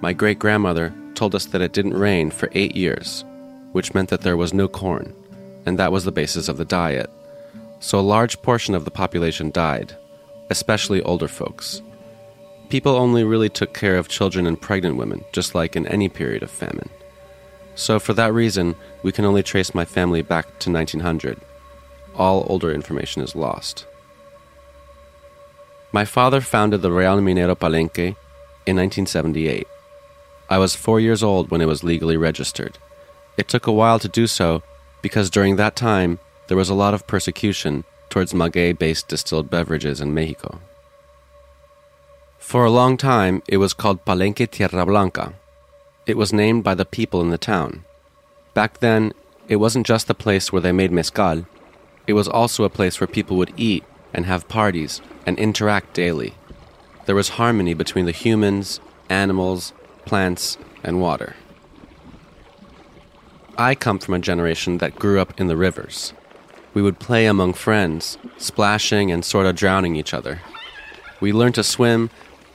My 0.00 0.12
great 0.12 0.40
grandmother 0.40 0.92
told 1.14 1.36
us 1.36 1.46
that 1.46 1.62
it 1.62 1.72
didn't 1.72 1.94
rain 1.94 2.32
for 2.32 2.50
eight 2.52 2.74
years, 2.74 3.24
which 3.70 3.94
meant 3.94 4.08
that 4.10 4.22
there 4.22 4.36
was 4.36 4.52
no 4.52 4.66
corn, 4.66 5.14
and 5.66 5.78
that 5.78 5.92
was 5.92 6.04
the 6.04 6.12
basis 6.12 6.48
of 6.48 6.56
the 6.56 6.64
diet. 6.64 7.08
So 7.78 7.98
a 7.98 8.10
large 8.14 8.42
portion 8.42 8.74
of 8.74 8.84
the 8.84 8.90
population 8.90 9.52
died, 9.52 9.96
especially 10.50 11.00
older 11.02 11.28
folks. 11.28 11.80
People 12.72 12.96
only 12.96 13.22
really 13.22 13.50
took 13.50 13.74
care 13.74 13.98
of 13.98 14.08
children 14.08 14.46
and 14.46 14.58
pregnant 14.58 14.96
women, 14.96 15.26
just 15.30 15.54
like 15.54 15.76
in 15.76 15.86
any 15.86 16.08
period 16.08 16.42
of 16.42 16.50
famine. 16.50 16.88
So, 17.74 18.00
for 18.00 18.14
that 18.14 18.32
reason, 18.32 18.76
we 19.02 19.12
can 19.12 19.26
only 19.26 19.42
trace 19.42 19.74
my 19.74 19.84
family 19.84 20.22
back 20.22 20.46
to 20.60 20.70
1900. 20.70 21.38
All 22.16 22.46
older 22.48 22.72
information 22.72 23.20
is 23.20 23.36
lost. 23.36 23.84
My 25.92 26.06
father 26.06 26.40
founded 26.40 26.80
the 26.80 26.90
Real 26.90 27.18
Minero 27.18 27.54
Palenque 27.54 28.16
in 28.64 28.76
1978. 28.76 29.66
I 30.48 30.56
was 30.56 30.74
four 30.74 30.98
years 30.98 31.22
old 31.22 31.50
when 31.50 31.60
it 31.60 31.68
was 31.68 31.84
legally 31.84 32.16
registered. 32.16 32.78
It 33.36 33.48
took 33.48 33.66
a 33.66 33.78
while 33.80 33.98
to 33.98 34.08
do 34.08 34.26
so 34.26 34.62
because 35.02 35.28
during 35.28 35.56
that 35.56 35.76
time 35.76 36.20
there 36.48 36.56
was 36.56 36.70
a 36.70 36.80
lot 36.82 36.94
of 36.94 37.06
persecution 37.06 37.84
towards 38.08 38.32
maguey 38.32 38.72
based 38.72 39.08
distilled 39.08 39.50
beverages 39.50 40.00
in 40.00 40.14
Mexico. 40.14 40.58
For 42.42 42.66
a 42.66 42.70
long 42.70 42.98
time, 42.98 43.42
it 43.48 43.56
was 43.56 43.72
called 43.72 44.04
Palenque 44.04 44.50
Tierra 44.50 44.84
Blanca. 44.84 45.32
It 46.06 46.18
was 46.18 46.34
named 46.34 46.64
by 46.64 46.74
the 46.74 46.84
people 46.84 47.22
in 47.22 47.30
the 47.30 47.38
town. 47.38 47.84
Back 48.52 48.80
then, 48.80 49.14
it 49.48 49.56
wasn't 49.56 49.86
just 49.86 50.06
the 50.06 50.14
place 50.14 50.52
where 50.52 50.60
they 50.60 50.72
made 50.72 50.92
mezcal, 50.92 51.46
it 52.06 52.12
was 52.12 52.28
also 52.28 52.64
a 52.64 52.68
place 52.68 53.00
where 53.00 53.06
people 53.06 53.36
would 53.36 53.54
eat 53.56 53.84
and 54.12 54.26
have 54.26 54.48
parties 54.48 55.00
and 55.24 55.38
interact 55.38 55.94
daily. 55.94 56.34
There 57.06 57.14
was 57.14 57.40
harmony 57.40 57.74
between 57.74 58.06
the 58.06 58.12
humans, 58.12 58.80
animals, 59.08 59.72
plants, 60.04 60.58
and 60.82 61.00
water. 61.00 61.36
I 63.56 63.74
come 63.74 63.98
from 63.98 64.14
a 64.14 64.18
generation 64.18 64.78
that 64.78 64.96
grew 64.96 65.20
up 65.20 65.40
in 65.40 65.46
the 65.46 65.56
rivers. 65.56 66.12
We 66.74 66.82
would 66.82 66.98
play 66.98 67.26
among 67.26 67.54
friends, 67.54 68.18
splashing 68.36 69.10
and 69.12 69.24
sort 69.24 69.46
of 69.46 69.56
drowning 69.56 69.96
each 69.96 70.12
other. 70.12 70.40
We 71.20 71.32
learned 71.32 71.54
to 71.54 71.62
swim, 71.62 72.10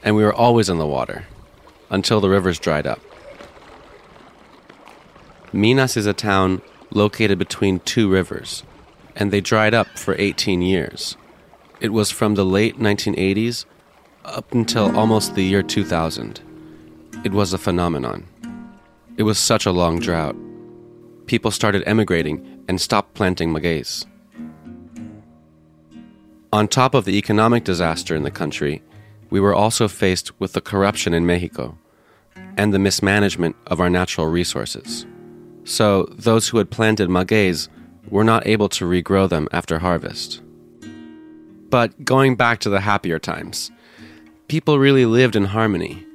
and 0.08 0.16
we 0.16 0.24
were 0.24 0.32
always 0.32 0.70
in 0.70 0.78
the 0.78 0.86
water 0.86 1.26
until 1.90 2.18
the 2.18 2.30
rivers 2.30 2.58
dried 2.58 2.86
up. 2.86 2.98
Minas 5.52 5.98
is 5.98 6.06
a 6.06 6.14
town 6.14 6.62
located 6.90 7.38
between 7.38 7.80
two 7.80 8.08
rivers, 8.08 8.62
and 9.14 9.30
they 9.30 9.42
dried 9.42 9.74
up 9.74 9.86
for 9.98 10.16
18 10.16 10.62
years. 10.62 11.18
It 11.78 11.92
was 11.92 12.10
from 12.10 12.36
the 12.36 12.44
late 12.46 12.78
1980s 12.78 13.66
up 14.24 14.50
until 14.52 14.96
almost 14.96 15.34
the 15.34 15.44
year 15.44 15.62
2000. 15.62 16.40
It 17.22 17.32
was 17.32 17.52
a 17.52 17.58
phenomenon. 17.58 18.26
It 19.18 19.24
was 19.24 19.38
such 19.38 19.66
a 19.66 19.72
long 19.72 19.98
drought. 19.98 20.36
People 21.26 21.50
started 21.50 21.82
emigrating 21.84 22.64
and 22.66 22.80
stopped 22.80 23.12
planting 23.12 23.52
magueys. 23.52 24.06
On 26.50 26.66
top 26.66 26.94
of 26.94 27.04
the 27.04 27.18
economic 27.18 27.64
disaster 27.64 28.16
in 28.16 28.22
the 28.22 28.30
country, 28.30 28.82
we 29.30 29.40
were 29.40 29.54
also 29.54 29.88
faced 29.88 30.38
with 30.40 30.52
the 30.52 30.60
corruption 30.60 31.14
in 31.14 31.26
Mexico 31.26 31.76
and 32.56 32.72
the 32.72 32.78
mismanagement 32.78 33.56
of 33.66 33.80
our 33.80 33.90
natural 33.90 34.26
resources. 34.26 35.06
So, 35.64 36.04
those 36.12 36.48
who 36.48 36.58
had 36.58 36.70
planted 36.70 37.08
magueys 37.08 37.68
were 38.08 38.24
not 38.24 38.46
able 38.46 38.68
to 38.70 38.86
regrow 38.86 39.28
them 39.28 39.48
after 39.52 39.78
harvest. 39.78 40.40
But 41.68 42.04
going 42.04 42.36
back 42.36 42.60
to 42.60 42.70
the 42.70 42.80
happier 42.80 43.18
times, 43.18 43.70
people 44.48 44.78
really 44.78 45.04
lived 45.04 45.36
in 45.36 45.44
harmony. 45.44 46.06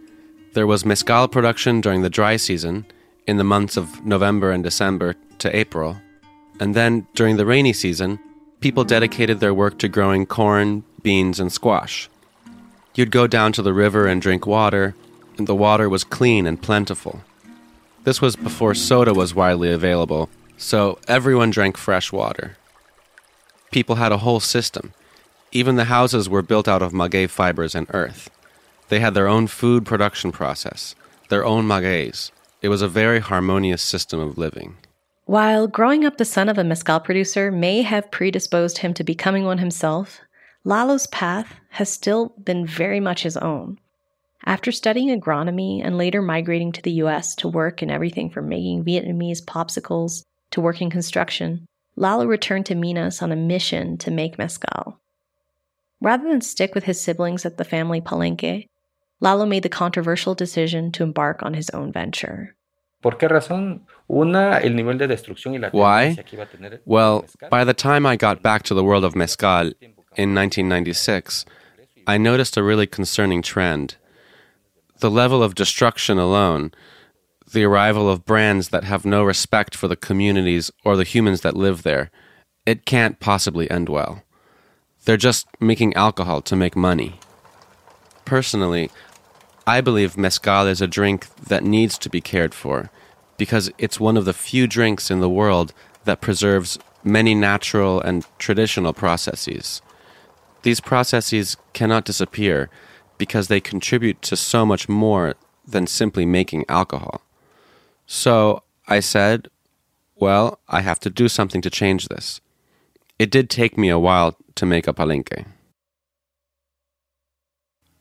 There 0.54 0.66
was 0.66 0.86
mezcal 0.86 1.28
production 1.28 1.82
during 1.82 2.02
the 2.02 2.10
dry 2.10 2.38
season, 2.38 2.86
in 3.28 3.38
the 3.38 3.44
months 3.44 3.78
of 3.78 4.06
November 4.06 4.52
and 4.52 4.64
December 4.64 5.16
to 5.40 5.56
April, 5.56 5.98
and 6.60 6.76
then 6.76 7.08
during 7.16 7.38
the 7.38 7.46
rainy 7.46 7.74
season, 7.74 8.20
people 8.60 8.84
dedicated 8.84 9.40
their 9.40 9.54
work 9.54 9.80
to 9.80 9.88
growing 9.88 10.26
corn, 10.26 10.84
beans, 11.02 11.40
and 11.40 11.52
squash. 11.52 12.10
You'd 12.96 13.12
go 13.12 13.26
down 13.26 13.54
to 13.54 13.62
the 13.62 13.74
river 13.74 14.06
and 14.06 14.22
drink 14.22 14.46
water, 14.46 14.94
and 15.38 15.48
the 15.48 15.56
water 15.56 15.90
was 15.90 16.04
clean 16.04 16.46
and 16.46 16.62
plentiful. 16.62 17.22
This 18.04 18.22
was 18.22 18.36
before 18.36 18.76
soda 18.76 19.14
was 19.14 19.34
widely 19.34 19.72
available, 19.72 20.30
so 20.58 21.00
everyone 21.08 21.50
drank 21.50 21.78
fresh 21.78 22.12
water. 22.12 22.58
People 23.72 23.96
had 23.96 24.12
a 24.12 24.20
whole 24.20 24.40
system. 24.40 24.94
Even 25.52 25.76
the 25.76 25.86
houses 25.86 26.30
were 26.30 26.42
built 26.44 26.68
out 26.68 26.84
of 26.84 26.94
maguey 26.94 27.28
fibers 27.28 27.74
and 27.74 27.88
earth. 27.92 28.30
They 28.90 29.00
had 29.00 29.16
their 29.16 29.28
own 29.28 29.48
food 29.48 29.86
production 29.86 30.32
process, 30.32 30.94
their 31.30 31.46
own 31.46 31.66
magueys. 31.66 32.32
It 32.62 32.70
was 32.70 32.84
a 32.84 32.88
very 32.88 33.20
harmonious 33.20 33.82
system 33.82 34.20
of 34.20 34.38
living. 34.38 34.78
While 35.26 35.68
growing 35.68 36.06
up 36.06 36.18
the 36.18 36.26
son 36.26 36.50
of 36.50 36.58
a 36.58 36.64
mezcal 36.64 37.00
producer 37.00 37.52
may 37.52 37.82
have 37.82 38.12
predisposed 38.12 38.80
him 38.80 38.94
to 38.94 39.04
becoming 39.04 39.46
one 39.46 39.58
himself, 39.58 40.20
Lalo's 40.64 41.08
path 41.08 41.56
has 41.74 41.92
still 41.92 42.36
been 42.44 42.68
very 42.68 43.00
much 43.00 43.24
his 43.24 43.36
own. 43.36 43.80
After 44.46 44.72
studying 44.72 45.10
agronomy 45.10 45.84
and 45.84 45.98
later 45.98 46.22
migrating 46.22 46.72
to 46.74 46.82
the 46.84 47.02
US 47.04 47.34
to 47.38 47.48
work 47.48 47.82
in 47.82 47.90
everything 47.90 48.30
from 48.30 48.48
making 48.48 48.84
Vietnamese 48.84 49.42
popsicles 49.42 50.24
to 50.52 50.62
working 50.62 50.92
construction, 50.92 51.66
Lalo 51.96 52.28
returned 52.28 52.68
to 52.68 52.76
Minas 52.76 53.24
on 53.24 53.32
a 53.32 53.36
mission 53.36 53.98
to 53.98 54.12
make 54.12 54.38
mezcal. 54.38 55.00
Rather 56.00 56.30
than 56.30 56.42
stick 56.42 56.76
with 56.76 56.84
his 56.84 57.02
siblings 57.02 57.44
at 57.44 57.58
the 57.58 57.66
family 57.66 58.02
palenque, 58.02 58.68
Lalo 59.20 59.48
made 59.48 59.64
the 59.64 59.70
controversial 59.70 60.36
decision 60.36 60.92
to 60.92 61.02
embark 61.02 61.42
on 61.42 61.56
his 61.56 61.72
own 61.72 61.92
venture. 61.92 62.56
¿Por 63.02 63.18
qué 63.18 63.28
razón? 63.28 63.82
Una, 64.08 64.60
el 64.62 64.76
nivel 64.76 65.00
de 65.00 65.08
destrucción 65.08 65.56
y 65.56 65.60
la 65.60 65.70
Why? 65.70 66.16
tendencia 66.16 66.24
que 66.24 66.38
iba 66.38 66.44
a 66.44 66.50
tener 66.50 66.74
el 66.74 66.80
Well, 66.86 67.26
by 67.50 67.64
the 67.64 67.74
time 67.74 68.06
I 68.06 68.16
got 68.16 68.44
back 68.44 68.62
to 68.64 68.76
the 68.76 68.84
world 68.84 69.04
of 69.04 69.16
mezcal 69.16 69.72
in 70.16 70.36
1996, 70.36 71.46
I 72.06 72.18
noticed 72.18 72.58
a 72.58 72.64
really 72.64 72.88
concerning 72.88 73.42
trend. 73.42 73.96
The 75.00 75.12
level 75.12 75.42
of 75.42 75.56
destruction 75.56 76.18
alone, 76.18 76.74
the 77.52 77.64
arrival 77.64 78.10
of 78.10 78.26
brands 78.26 78.70
that 78.70 78.84
have 78.84 79.06
no 79.06 79.24
respect 79.24 79.76
for 79.76 79.88
the 79.88 79.96
communities 79.96 80.70
or 80.84 80.98
the 80.98 81.06
humans 81.06 81.42
that 81.42 81.56
live 81.56 81.84
there, 81.84 82.12
it 82.66 82.86
can't 82.86 83.20
possibly 83.20 83.70
end 83.72 83.88
well. 83.88 84.24
They're 85.06 85.18
just 85.18 85.48
making 85.60 85.94
alcohol 85.94 86.42
to 86.42 86.56
make 86.56 86.76
money. 86.76 87.20
Personally, 88.26 88.90
I 89.66 89.80
believe 89.80 90.18
mezcal 90.18 90.68
is 90.68 90.82
a 90.82 90.88
drink 90.88 91.28
that 91.36 91.64
needs 91.64 91.98
to 92.00 92.10
be 92.10 92.22
cared 92.22 92.54
for 92.54 92.90
because 93.38 93.72
it's 93.78 94.00
one 94.00 94.18
of 94.18 94.26
the 94.26 94.34
few 94.34 94.68
drinks 94.68 95.10
in 95.10 95.22
the 95.22 95.30
world 95.30 95.74
that 96.04 96.22
preserves 96.22 96.78
many 97.04 97.34
natural 97.34 98.02
and 98.02 98.26
traditional 98.40 98.94
processes. 98.94 99.82
These 100.64 100.80
processes 100.80 101.58
cannot 101.74 102.06
disappear 102.06 102.70
because 103.18 103.48
they 103.48 103.60
contribute 103.60 104.22
to 104.24 104.36
so 104.36 104.66
much 104.66 104.90
more 104.90 105.36
than 105.68 105.88
simply 105.88 106.26
making 106.26 106.66
alcohol. 106.68 107.22
So 108.06 108.64
I 108.88 109.00
said, 109.00 109.50
well, 110.16 110.60
I 110.68 110.82
have 110.82 111.00
to 111.02 111.10
do 111.10 111.28
something 111.28 111.62
to 111.62 111.70
change 111.70 112.08
this. 112.08 112.42
It 113.20 113.30
did 113.30 113.50
take 113.50 113.78
me 113.78 113.90
a 113.90 114.00
while 114.00 114.36
to 114.56 114.66
make 114.66 114.88
a 114.88 114.94
palenque. 114.94 115.46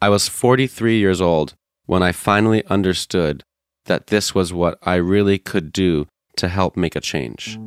I 0.01 0.09
was 0.09 0.29
43 0.29 0.99
years 0.99 1.21
old 1.21 1.55
when 1.87 2.03
I 2.03 2.13
finally 2.13 2.65
understood 2.67 3.43
that 3.87 4.09
this 4.09 4.35
was 4.35 4.53
what 4.53 4.79
I 4.83 4.97
really 4.97 5.39
could 5.39 5.73
do 5.73 6.07
to 6.37 6.49
help 6.49 6.77
make 6.77 6.97
a 6.97 7.01
change. 7.01 7.59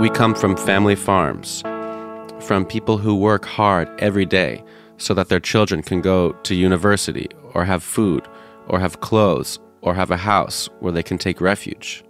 We 0.00 0.08
come 0.08 0.34
from 0.34 0.56
family 0.56 0.94
farms, 0.96 1.60
from 2.40 2.64
people 2.64 2.96
who 2.96 3.14
work 3.14 3.44
hard 3.44 3.86
every 4.00 4.24
day 4.24 4.64
so 4.96 5.12
that 5.12 5.28
their 5.28 5.40
children 5.40 5.82
can 5.82 6.00
go 6.00 6.32
to 6.32 6.54
university 6.54 7.28
or 7.52 7.66
have 7.66 7.82
food 7.82 8.26
or 8.66 8.80
have 8.80 9.02
clothes 9.02 9.58
or 9.82 9.92
have 9.92 10.10
a 10.10 10.16
house 10.16 10.70
where 10.78 10.90
they 10.90 11.02
can 11.02 11.18
take 11.18 11.42
refuge. 11.42 12.02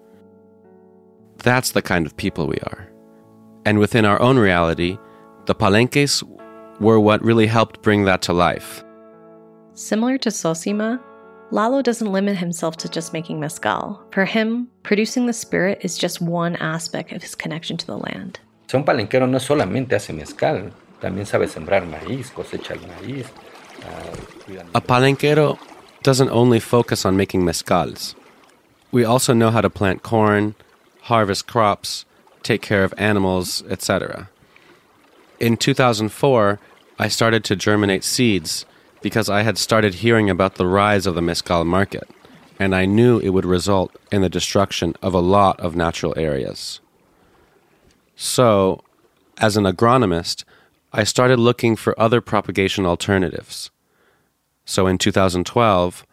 That's 1.38 1.72
the 1.72 1.82
kind 1.82 2.06
of 2.06 2.16
people 2.16 2.46
we 2.46 2.58
are. 2.58 2.88
And 3.66 3.80
within 3.80 4.04
our 4.04 4.22
own 4.22 4.38
reality, 4.38 4.96
the 5.46 5.54
palenques 5.56 6.22
were 6.78 7.00
what 7.00 7.24
really 7.24 7.48
helped 7.48 7.82
bring 7.82 8.04
that 8.04 8.22
to 8.22 8.32
life. 8.32 8.84
Similar 9.74 10.16
to 10.18 10.28
Sosima, 10.28 11.00
Lalo 11.52 11.82
doesn't 11.82 12.12
limit 12.12 12.36
himself 12.36 12.76
to 12.78 12.88
just 12.88 13.12
making 13.12 13.40
mezcal. 13.40 14.00
For 14.12 14.24
him, 14.24 14.68
producing 14.84 15.26
the 15.26 15.32
spirit 15.32 15.78
is 15.82 15.98
just 15.98 16.20
one 16.20 16.54
aspect 16.56 17.12
of 17.12 17.22
his 17.22 17.34
connection 17.34 17.76
to 17.76 17.86
the 17.86 17.98
land. 17.98 18.38
O 18.72 18.78
un 18.78 18.84
palenquero 18.84 19.28
no 19.28 19.38
solamente 19.38 19.90
hace 19.94 20.12
mezcal, 20.12 20.70
también 21.00 21.26
sabe 21.26 21.48
sembrar 21.48 21.84
maíz, 21.84 22.30
cosecha 22.30 22.72
el 22.76 22.86
maíz. 22.88 23.26
ah, 23.84 24.64
A 24.74 24.80
palenquero 24.80 25.58
doesn't 26.04 26.30
only 26.30 26.60
focus 26.60 27.04
on 27.04 27.16
making 27.16 27.42
mezcals. 27.42 28.14
We 28.92 29.04
also 29.04 29.32
know 29.34 29.50
how 29.50 29.60
to 29.60 29.70
plant 29.70 30.02
corn, 30.04 30.54
harvest 31.02 31.48
crops, 31.48 32.04
take 32.44 32.62
care 32.62 32.84
of 32.84 32.94
animals, 32.96 33.64
etc. 33.68 34.28
In 35.40 35.56
2004, 35.56 36.60
I 36.98 37.08
started 37.08 37.42
to 37.44 37.56
germinate 37.56 38.04
seeds 38.04 38.66
because 39.02 39.28
I 39.28 39.42
had 39.42 39.58
started 39.58 39.94
hearing 39.94 40.28
about 40.28 40.56
the 40.56 40.66
rise 40.66 41.06
of 41.06 41.14
the 41.14 41.22
mezcal 41.22 41.64
market, 41.64 42.08
and 42.58 42.74
I 42.74 42.84
knew 42.86 43.18
it 43.18 43.30
would 43.30 43.46
result 43.46 43.96
in 44.12 44.22
the 44.22 44.28
destruction 44.28 44.94
of 45.02 45.14
a 45.14 45.20
lot 45.20 45.58
of 45.60 45.76
natural 45.76 46.14
areas. 46.16 46.80
So, 48.16 48.84
as 49.38 49.56
an 49.56 49.64
agronomist, 49.64 50.44
I 50.92 51.04
started 51.04 51.38
looking 51.38 51.76
for 51.76 51.98
other 51.98 52.20
propagation 52.20 52.84
alternatives. 52.84 53.70
So 54.64 54.86
in 54.86 54.98
2012, 54.98 56.06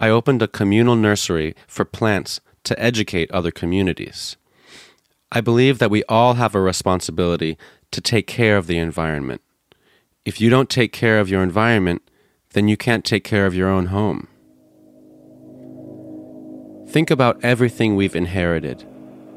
I 0.00 0.08
opened 0.08 0.42
a 0.42 0.48
communal 0.48 0.96
nursery 0.96 1.54
for 1.66 1.84
plants 1.84 2.40
to 2.64 2.78
educate 2.80 3.30
other 3.30 3.50
communities. 3.50 4.36
I 5.30 5.40
believe 5.40 5.78
that 5.78 5.90
we 5.90 6.02
all 6.08 6.34
have 6.34 6.54
a 6.54 6.60
responsibility 6.60 7.56
to 7.90 8.00
take 8.00 8.26
care 8.26 8.56
of 8.56 8.66
the 8.66 8.78
environment. 8.78 9.42
If 10.24 10.40
you 10.40 10.50
don't 10.50 10.68
take 10.68 10.92
care 10.92 11.20
of 11.20 11.28
your 11.28 11.42
environment, 11.42 12.02
then 12.52 12.68
you 12.68 12.76
can't 12.76 13.04
take 13.04 13.24
care 13.24 13.46
of 13.46 13.54
your 13.54 13.68
own 13.68 13.86
home. 13.86 14.28
Think 16.88 17.10
about 17.10 17.42
everything 17.42 17.96
we've 17.96 18.14
inherited, 18.16 18.84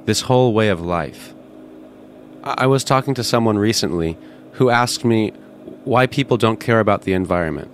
this 0.05 0.21
whole 0.21 0.53
way 0.53 0.67
of 0.67 0.81
life. 0.81 1.33
I 2.43 2.67
was 2.67 2.83
talking 2.83 3.13
to 3.15 3.23
someone 3.23 3.57
recently 3.57 4.17
who 4.53 4.69
asked 4.69 5.05
me 5.05 5.31
why 5.83 6.05
people 6.05 6.37
don't 6.37 6.59
care 6.59 6.79
about 6.79 7.03
the 7.03 7.13
environment. 7.13 7.71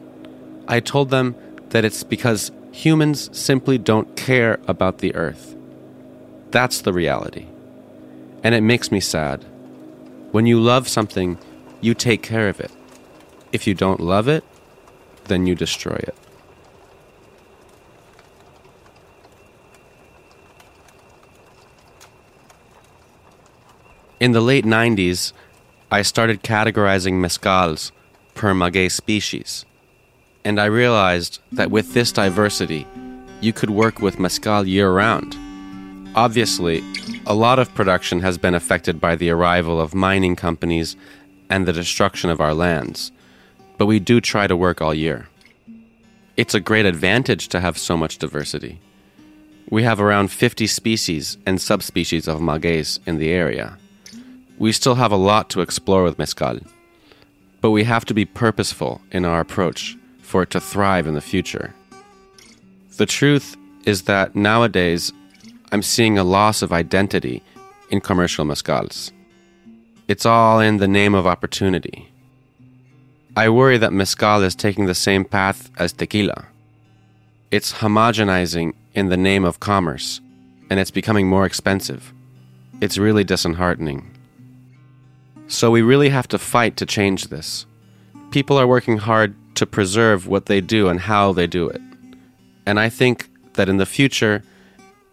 I 0.68 0.80
told 0.80 1.10
them 1.10 1.36
that 1.70 1.84
it's 1.84 2.04
because 2.04 2.52
humans 2.72 3.36
simply 3.38 3.78
don't 3.78 4.16
care 4.16 4.60
about 4.68 5.00
the 5.00 5.16
earth. 5.16 5.56
That's 6.52 6.82
the 6.82 6.94
reality. 6.94 7.48
And 8.44 8.56
it 8.56 8.62
makes 8.62 8.92
me 8.92 9.00
sad. 9.00 9.44
When 10.32 10.46
you 10.46 10.60
love 10.60 10.88
something, 10.88 11.38
you 11.82 11.94
take 11.94 12.22
care 12.22 12.48
of 12.48 12.60
it. 12.60 12.72
If 13.52 13.68
you 13.68 13.74
don't 13.74 14.00
love 14.00 14.28
it, 14.28 14.44
then 15.26 15.48
you 15.48 15.56
destroy 15.56 15.96
it. 15.96 16.16
In 24.20 24.34
the 24.34 24.42
late 24.42 24.66
90s, 24.66 25.34
I 25.92 26.04
started 26.04 26.44
categorizing 26.44 27.14
mezcals 27.14 27.92
per 28.36 28.54
maguey 28.54 28.90
species. 28.90 29.66
And 30.46 30.60
I 30.60 30.66
realized 30.66 31.40
that 31.52 31.72
with 31.72 31.94
this 31.94 32.12
diversity, 32.12 32.88
you 33.42 33.52
could 33.52 33.72
work 33.72 34.00
with 34.00 34.20
mezcal 34.20 34.68
year 34.68 34.92
round. 34.92 35.36
Obviously, 36.16 36.84
a 37.26 37.34
lot 37.34 37.58
of 37.58 37.74
production 37.74 38.20
has 38.20 38.38
been 38.38 38.54
affected 38.54 39.02
by 39.02 39.16
the 39.16 39.30
arrival 39.32 39.82
of 39.82 39.96
mining 39.96 40.36
companies 40.36 40.96
and 41.50 41.68
the 41.68 41.74
destruction 41.74 42.30
of 42.30 42.40
our 42.40 42.54
lands, 42.54 43.12
but 43.82 43.88
we 43.88 44.00
do 44.00 44.22
try 44.22 44.46
to 44.46 44.56
work 44.56 44.80
all 44.80 44.94
year. 44.94 45.28
It's 46.38 46.54
a 46.54 46.60
great 46.60 46.86
advantage 46.86 47.48
to 47.48 47.60
have 47.60 47.80
so 47.80 47.98
much 47.98 48.20
diversity. 48.20 48.80
We 49.72 49.82
have 49.82 50.00
around 50.00 50.28
50 50.28 50.68
species 50.68 51.40
and 51.48 51.60
subspecies 51.60 52.28
of 52.28 52.42
magueys 52.42 53.00
in 53.08 53.18
the 53.18 53.32
area. 53.32 53.80
We 54.60 54.72
still 54.72 54.94
have 54.94 55.12
a 55.12 55.16
lot 55.32 55.50
to 55.50 55.62
explore 55.62 56.04
with 56.04 56.20
mezcal, 56.20 56.60
but 57.60 57.72
we 57.72 57.84
have 57.86 58.06
to 58.06 58.14
be 58.14 58.24
purposeful 58.24 59.02
in 59.12 59.26
our 59.26 59.40
approach 59.40 59.98
for 60.22 60.44
it 60.44 60.52
to 60.52 60.60
thrive 60.60 61.08
in 61.08 61.16
the 61.16 61.20
future. 61.20 61.74
The 62.98 63.08
truth 63.08 63.58
is 63.88 64.04
that 64.04 64.36
nowadays 64.36 65.12
I'm 65.72 65.82
seeing 65.82 66.20
a 66.20 66.24
loss 66.24 66.62
of 66.62 66.72
identity 66.72 67.42
in 67.90 68.00
commercial 68.00 68.46
mezcals. 68.46 69.12
It's 70.08 70.28
all 70.28 70.60
in 70.60 70.78
the 70.78 70.88
name 70.88 71.16
of 71.16 71.26
opportunity. 71.26 72.11
I 73.38 73.48
worry 73.48 73.78
that 73.78 73.94
mezcal 73.94 74.44
is 74.44 74.56
taking 74.56 74.88
the 74.88 74.94
same 74.94 75.24
path 75.24 75.72
as 75.78 75.94
tequila. 75.94 76.48
It's 77.50 77.72
homogenizing 77.72 78.74
in 78.94 79.08
the 79.08 79.16
name 79.16 79.46
of 79.46 79.62
commerce, 79.62 80.20
and 80.70 80.82
it's 80.82 80.92
becoming 80.92 81.28
more 81.28 81.46
expensive. 81.46 82.14
It's 82.82 82.98
really 82.98 83.24
disheartening. 83.24 84.12
So 85.48 85.72
we 85.72 85.82
really 85.82 86.10
have 86.10 86.28
to 86.30 86.38
fight 86.38 86.76
to 86.76 86.86
change 86.86 87.28
this. 87.28 87.66
People 88.32 88.58
are 88.58 88.68
working 88.68 88.98
hard 88.98 89.34
to 89.56 89.66
preserve 89.66 90.28
what 90.28 90.48
they 90.48 90.60
do 90.60 90.90
and 90.90 91.00
how 91.00 91.32
they 91.32 91.48
do 91.48 91.70
it. 91.70 91.82
And 92.66 92.82
I 92.82 92.90
think 92.90 93.30
that 93.54 93.70
in 93.70 93.78
the 93.78 93.86
future, 93.86 94.44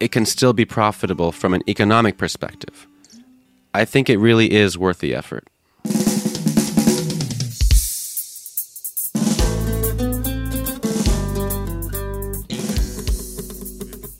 it 0.00 0.10
can 0.10 0.26
still 0.26 0.52
be 0.52 0.64
profitable 0.64 1.30
from 1.30 1.54
an 1.54 1.62
economic 1.68 2.18
perspective. 2.18 2.88
I 3.74 3.84
think 3.84 4.10
it 4.10 4.18
really 4.18 4.52
is 4.52 4.76
worth 4.76 4.98
the 4.98 5.14
effort. 5.14 5.46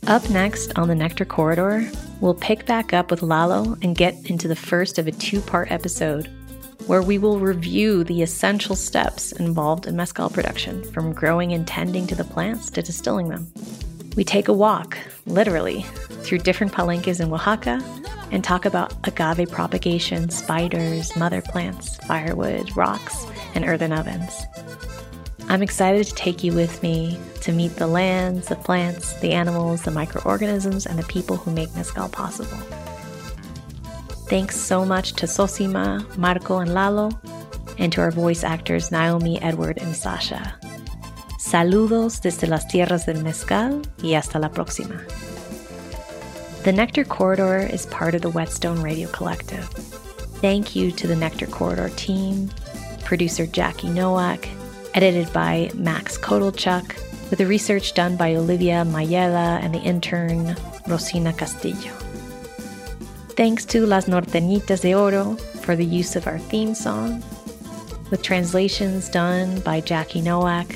Up 0.09 0.31
next 0.31 0.73
on 0.79 0.89
the 0.89 0.95
Nectar 0.95 1.27
Corridor, 1.27 1.87
we'll 2.23 2.33
pick 2.33 2.65
back 2.65 2.95
up 2.95 3.11
with 3.11 3.21
Lalo 3.21 3.77
and 3.83 3.95
get 3.95 4.15
into 4.31 4.49
the 4.49 4.57
first 4.57 4.99
of 4.99 5.07
a 5.07 5.13
two 5.13 5.43
part 5.43 5.71
episode 5.71 6.31
where 6.87 7.03
we 7.03 7.19
will 7.19 7.39
review 7.39 8.05
the 8.05 8.23
essential 8.23 8.75
steps 8.75 9.33
involved 9.33 9.87
in 9.87 9.97
mezcal 9.97 10.31
production 10.31 10.83
from 10.93 11.13
growing 11.13 11.53
and 11.53 11.67
tending 11.67 12.07
to 12.07 12.15
the 12.15 12.25
plants 12.25 12.71
to 12.71 12.81
distilling 12.81 13.29
them. 13.29 13.53
We 14.17 14.25
take 14.25 14.49
a 14.49 14.55
walk, 14.55 14.97
literally, 15.27 15.83
through 16.23 16.39
different 16.39 16.73
palenques 16.73 17.21
in 17.21 17.31
Oaxaca 17.31 17.83
and 18.31 18.43
talk 18.43 18.65
about 18.65 18.95
agave 19.07 19.51
propagation, 19.51 20.31
spiders, 20.31 21.15
mother 21.17 21.43
plants, 21.43 21.99
firewood, 22.07 22.75
rocks, 22.75 23.27
and 23.55 23.67
earthen 23.67 23.93
ovens. 23.93 24.47
I'm 25.51 25.63
excited 25.63 26.07
to 26.07 26.15
take 26.15 26.45
you 26.45 26.53
with 26.53 26.83
me 26.83 27.19
to 27.41 27.53
meet 27.53 27.77
the 27.77 27.87
lands, 27.87 28.49
the 28.49 28.57
plants, 28.57 29.19
the 29.21 29.33
animals, 29.33 29.83
the 29.83 29.91
microorganisms, 29.91 30.85
and 30.85 30.99
the 30.99 31.07
people 31.07 31.37
who 31.39 31.51
make 31.51 31.75
Mezcal 31.75 32.11
possible. 32.11 32.59
Thanks 34.29 34.57
so 34.57 34.85
much 34.85 35.15
to 35.15 35.27
Sosima, 35.27 36.05
Marco, 36.19 36.59
and 36.59 36.75
Lalo, 36.75 37.19
and 37.79 37.91
to 37.95 38.03
our 38.03 38.11
voice 38.11 38.45
actors 38.45 38.91
Naomi, 38.93 39.41
Edward, 39.41 39.79
and 39.79 39.97
Sasha. 39.97 40.55
Saludos 41.39 42.21
desde 42.21 42.47
las 42.47 42.67
tierras 42.67 43.07
del 43.07 43.23
mezcal 43.23 43.83
y 44.03 44.13
hasta 44.13 44.39
la 44.39 44.51
próxima. 44.51 45.03
The 46.65 46.73
Nectar 46.73 47.05
Corridor 47.05 47.61
is 47.61 47.87
part 47.87 48.15
of 48.15 48.21
the 48.21 48.29
Whetstone 48.29 48.83
Radio 48.83 49.09
Collective. 49.09 49.67
Thank 50.43 50.77
you 50.77 50.93
to 50.93 51.07
the 51.07 51.17
Nectar 51.17 51.47
Corridor 51.47 51.89
team, 51.97 52.51
producer 53.05 53.47
Jackie 53.47 53.89
Nowak, 53.89 54.47
edited 54.99 55.33
by 55.33 55.71
Max 55.75 56.19
Kotelchuk, 56.19 56.89
with 57.31 57.39
the 57.39 57.47
research 57.47 57.95
done 57.95 58.17
by 58.17 58.35
Olivia 58.35 58.83
Mayela 58.85 59.63
and 59.63 59.73
the 59.73 59.79
intern 59.79 60.57
Rosina 60.89 61.33
Castillo. 61.33 61.93
Thanks 63.37 63.65
to 63.67 63.87
Las 63.87 64.07
Norteñitas 64.07 64.81
de 64.81 64.95
Oro 64.97 65.37
for 65.63 65.77
the 65.77 65.85
use 65.85 66.17
of 66.17 66.27
our 66.27 66.41
theme 66.41 66.75
song, 66.75 67.23
with 68.11 68.23
translations 68.23 69.09
done 69.09 69.61
by 69.61 69.81
Jackie 69.81 70.21
Nowak, 70.21 70.67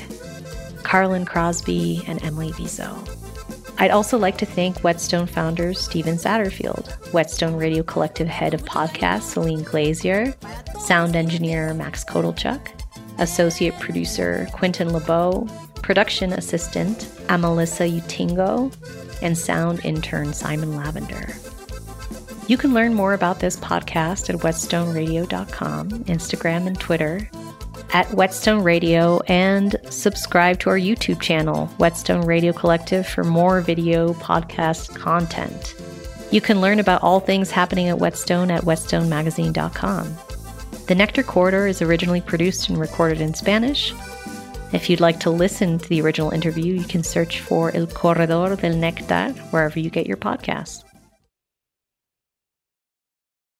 Carlin 0.83 1.25
Crosby, 1.25 2.01
and 2.07 2.23
Emily 2.23 2.53
Vizo. 2.53 2.95
I'd 3.77 3.91
also 3.91 4.17
like 4.17 4.37
to 4.37 4.45
thank 4.45 4.79
Whetstone 4.85 5.27
founders 5.27 5.81
Stephen 5.81 6.15
Satterfield, 6.15 6.93
Whetstone 7.11 7.57
Radio 7.57 7.83
Collective 7.83 8.29
head 8.29 8.53
of 8.53 8.63
podcasts 8.63 9.33
Celine 9.33 9.63
Glazier, 9.63 10.33
sound 10.79 11.17
engineer 11.17 11.73
Max 11.73 12.05
Kotelchuk, 12.05 12.69
associate 13.19 13.77
producer 13.79 14.47
Quentin 14.51 14.91
LeBeau, 14.91 15.47
production 15.81 16.33
assistant 16.33 17.09
Amelissa 17.29 17.83
Utingo, 17.83 18.73
and 19.21 19.37
sound 19.37 19.83
intern 19.83 20.33
Simon 20.33 20.75
Lavender. 20.75 21.29
You 22.47 22.57
can 22.57 22.73
learn 22.73 22.93
more 22.93 23.13
about 23.13 23.39
this 23.39 23.55
podcast 23.55 24.29
at 24.29 24.41
whetstoneradio.com, 24.41 25.89
Instagram, 26.05 26.67
and 26.67 26.79
Twitter 26.79 27.29
at 27.93 28.11
Whetstone 28.13 28.63
Radio 28.63 29.19
and 29.27 29.75
subscribe 29.89 30.59
to 30.59 30.69
our 30.69 30.77
YouTube 30.77 31.21
channel, 31.21 31.67
Whetstone 31.77 32.25
Radio 32.25 32.51
Collective, 32.51 33.07
for 33.07 33.23
more 33.23 33.61
video 33.61 34.13
podcast 34.13 34.95
content. 34.95 35.75
You 36.31 36.41
can 36.41 36.59
learn 36.59 36.79
about 36.79 37.03
all 37.03 37.19
things 37.19 37.51
happening 37.51 37.87
at 37.87 37.99
Whetstone 37.99 38.49
at 38.49 38.63
whetstonemagazine.com. 38.63 40.17
The 40.85 40.95
Nectar 40.95 41.23
Corridor 41.23 41.65
is 41.65 41.81
originally 41.81 42.19
produced 42.19 42.67
and 42.67 42.77
recorded 42.77 43.21
in 43.21 43.33
Spanish. 43.33 43.93
If 44.73 44.89
you'd 44.89 44.99
like 44.99 45.19
to 45.21 45.29
listen 45.29 45.79
to 45.79 45.87
the 45.87 46.01
original 46.01 46.31
interview, 46.31 46.73
you 46.73 46.83
can 46.83 47.03
search 47.03 47.39
for 47.39 47.73
El 47.73 47.87
Corredor 47.87 48.55
del 48.57 48.73
Néctar 48.73 49.33
wherever 49.51 49.79
you 49.79 49.89
get 49.89 50.07
your 50.07 50.17
podcasts. 50.17 50.83